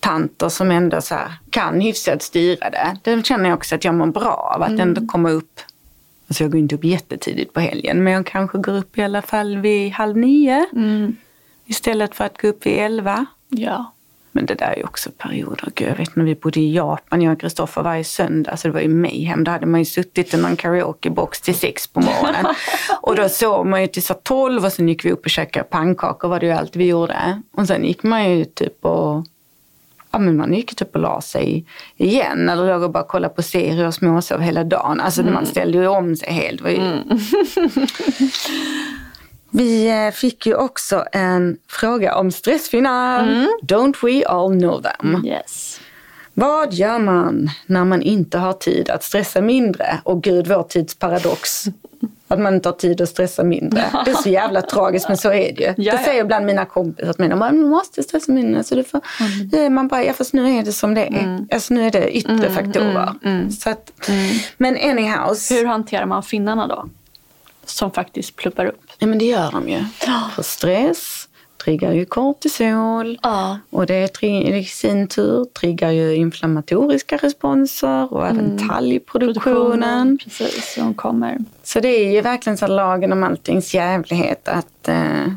[0.04, 1.16] tanter som ändå så
[1.50, 2.98] kan hyfsat styra det.
[3.04, 4.62] Det känner jag också att jag mår bra av.
[4.62, 4.82] Att mm.
[4.82, 5.60] ändå komma upp.
[6.28, 9.22] Alltså jag går inte upp jättetidigt på helgen men jag kanske går upp i alla
[9.22, 10.66] fall vid halv nio.
[10.74, 11.16] Mm.
[11.66, 13.26] Istället för att gå upp vid elva.
[13.50, 13.94] Ja.
[14.32, 15.72] Men det där är ju också perioder.
[15.76, 18.74] Gud, jag vet när vi bodde i Japan, jag och Kristoffer varje söndag, så det
[18.74, 19.44] var ju mayhem.
[19.44, 22.46] Då hade man ju suttit i någon karaokebox till sex på morgonen.
[23.02, 25.66] och då sov man ju till så tolv och sen gick vi upp och käkade
[25.66, 27.42] pannkakor var det ju allt vi gjorde.
[27.52, 29.26] Och sen gick man ju typ och
[30.14, 31.66] ja, men man gick typ och la sig
[31.98, 35.00] igen eller låg och bara kollade på serier och småsov hela dagen.
[35.00, 35.34] Alltså mm.
[35.34, 36.62] man ställde ju om sig helt.
[36.62, 36.76] Ju...
[36.76, 37.02] Mm.
[39.50, 43.24] Vi eh, fick ju också en fråga om stressfinnar.
[43.24, 43.50] Mm.
[43.62, 45.26] Don't we all know them?
[45.26, 45.80] Yes.
[46.34, 50.00] Vad gör man när man inte har tid att stressa mindre?
[50.04, 51.66] Och gud, vår tids paradox.
[52.34, 53.86] Att man inte har tid att stressa mindre.
[54.06, 55.92] Det är så jävla tragiskt men så är det ju.
[55.92, 57.38] Det säger ibland mina kompisar till mig.
[57.38, 58.64] Man måste stressa mindre.
[58.64, 59.02] Så det får,
[59.54, 59.74] mm.
[59.74, 61.24] Man bara, ja fast nu är det som det är.
[61.24, 61.48] Mm.
[61.52, 63.14] Alltså nu är det yttre mm, faktorer.
[63.24, 63.52] Mm, mm.
[63.52, 64.36] Så att, mm.
[64.58, 65.38] Men anyhow.
[65.50, 66.90] Hur hanterar man finnarna då?
[67.66, 68.82] Som faktiskt pluppar upp.
[68.98, 69.84] Ja men det gör de ju.
[70.36, 71.23] För stress
[71.64, 73.60] triggar ju kortisol ja.
[73.70, 78.70] och det i sin tur triggar ju inflammatoriska responser och även mm.
[78.70, 80.18] talgproduktionen.
[80.24, 81.38] Precis, som kommer.
[81.64, 85.34] Så det är ju verkligen så lagen om alltings jävlighet att eh,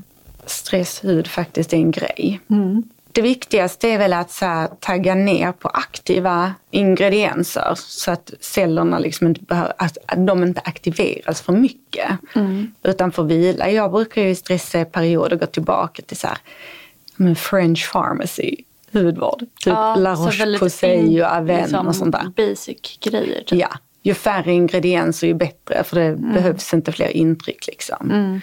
[0.46, 2.40] stress, hud faktiskt är en grej.
[2.50, 2.82] Mm
[3.16, 8.98] det viktigaste är väl att så här, tagga ner på aktiva ingredienser så att cellerna
[8.98, 12.72] liksom inte behöver, att de inte aktiveras för mycket mm.
[12.82, 13.70] utan får vila.
[13.70, 18.56] Jag brukar ju stressa i perioder gå tillbaka till så här, French pharmacy,
[18.92, 19.40] hudvård.
[19.40, 22.48] Typ ja, La Roche-Posay och Aven liksom och sånt där.
[22.48, 23.42] Basic grejer.
[23.46, 23.58] Typ.
[23.58, 26.32] Ja, ju färre ingredienser ju bättre för det mm.
[26.32, 28.10] behövs inte fler intryck liksom.
[28.10, 28.40] Mm.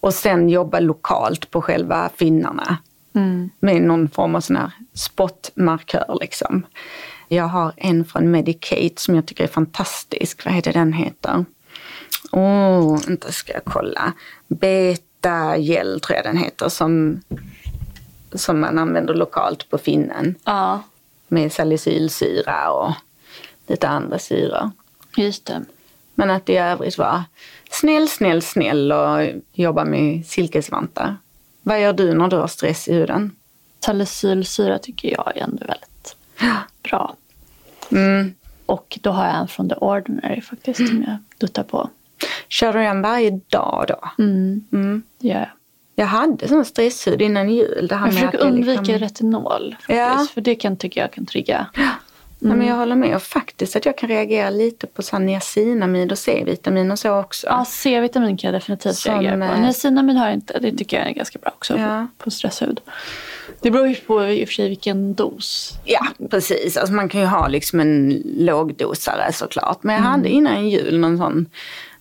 [0.00, 2.78] Och sen jobba lokalt på själva finnarna.
[3.14, 3.50] Mm.
[3.60, 6.66] Med någon form av sån här spotmarkör liksom.
[7.28, 10.44] Jag har en från Medicate som jag tycker är fantastisk.
[10.44, 11.44] Vad heter den heter?
[12.32, 14.12] Åh, oh, inte ska jag kolla.
[14.48, 17.20] Beta gel tror jag den heter som,
[18.32, 20.34] som man använder lokalt på finnen.
[20.44, 20.82] Ja.
[21.28, 22.92] Med salicylsyra och
[23.66, 24.70] lite andra syror.
[25.16, 25.64] Just det.
[26.14, 27.24] Men att i övrigt vara
[27.70, 31.16] snäll, snäll, snäll och jobba med silkesvantar.
[31.62, 33.36] Vad gör du när du har stress i huden?
[33.80, 36.16] Salicylsyra tycker jag är ändå väldigt
[36.82, 37.16] bra.
[37.90, 38.34] Mm.
[38.66, 40.92] Och då har jag en från The Ordinary faktiskt mm.
[40.92, 41.90] som jag duttar på.
[42.48, 44.24] Kör du den varje dag då?
[44.24, 45.02] Mm, mm.
[45.18, 45.48] det gör jag.
[45.94, 47.86] Jag hade sån stresshud innan jul.
[47.88, 48.98] Det jag försöker undvika liksom...
[48.98, 49.76] retinol.
[49.78, 50.26] Faktiskt, ja.
[50.34, 51.66] För det kan tycka jag kan trigga.
[52.44, 52.58] Mm.
[52.58, 53.16] men jag håller med.
[53.16, 57.46] Och faktiskt att jag kan reagera lite på niacinamid och C-vitamin och så också.
[57.46, 59.60] Ja, C-vitamin kan jag definitivt Som, reagera på.
[59.60, 60.58] Niacinamid har jag inte.
[60.58, 62.06] Det tycker jag är ganska bra också ja.
[62.18, 62.80] på stresshud.
[63.60, 65.72] Det beror ju på i och för sig vilken dos.
[65.84, 66.76] Ja, precis.
[66.76, 69.82] Alltså man kan ju ha liksom en lågdosare såklart.
[69.82, 70.12] Men jag mm.
[70.12, 71.46] hade innan jul någon sån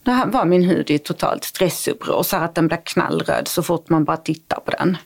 [0.04, 4.04] då var min hud i totalt stressuppror så att den blev knallröd så fort man
[4.04, 4.98] bara tittar på den.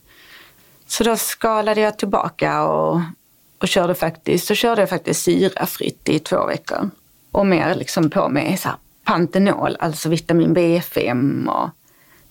[0.88, 3.02] Så då skalade jag tillbaka och
[3.60, 6.90] och körde faktiskt, så körde jag faktiskt syrafritt i två veckor.
[7.32, 11.70] Och mer liksom på med så här Pantenol, alltså vitamin B5 och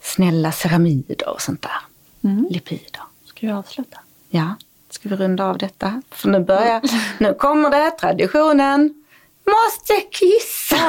[0.00, 2.30] snälla ceramider och sånt där.
[2.30, 2.46] Mm.
[2.50, 3.02] Lipider.
[3.24, 3.98] Ska vi avsluta?
[4.28, 4.54] Ja,
[4.90, 6.02] ska vi runda av detta?
[6.10, 6.80] För nu börjar,
[7.18, 9.04] nu kommer det, traditionen.
[9.46, 10.76] Måste kissa!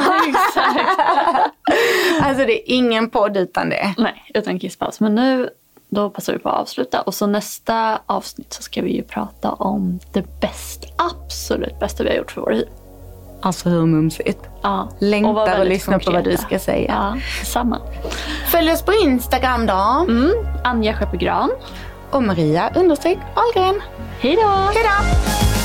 [2.22, 3.94] alltså det är ingen podd utan det.
[3.98, 5.00] Nej, utan kisspaus.
[5.00, 5.50] Men nu
[5.96, 7.02] då passar vi på att avsluta.
[7.02, 12.10] Och så nästa avsnitt så ska vi ju prata om det bästa, absolut bästa vi
[12.10, 12.66] har gjort för vår hy.
[13.41, 14.39] Alltså hur mumsigt.
[14.62, 14.89] Ja.
[15.00, 17.14] Längtar och, lyssnar på vad du ska säga.
[17.16, 17.82] Ja, samma.
[18.52, 20.06] Följ oss på Instagram då.
[20.10, 20.32] Mm.
[20.64, 21.50] Anja Skeppegran.
[22.12, 23.82] Och Maria understreck Ahlgren.
[24.20, 24.48] Hej då!
[24.48, 25.64] Hej då!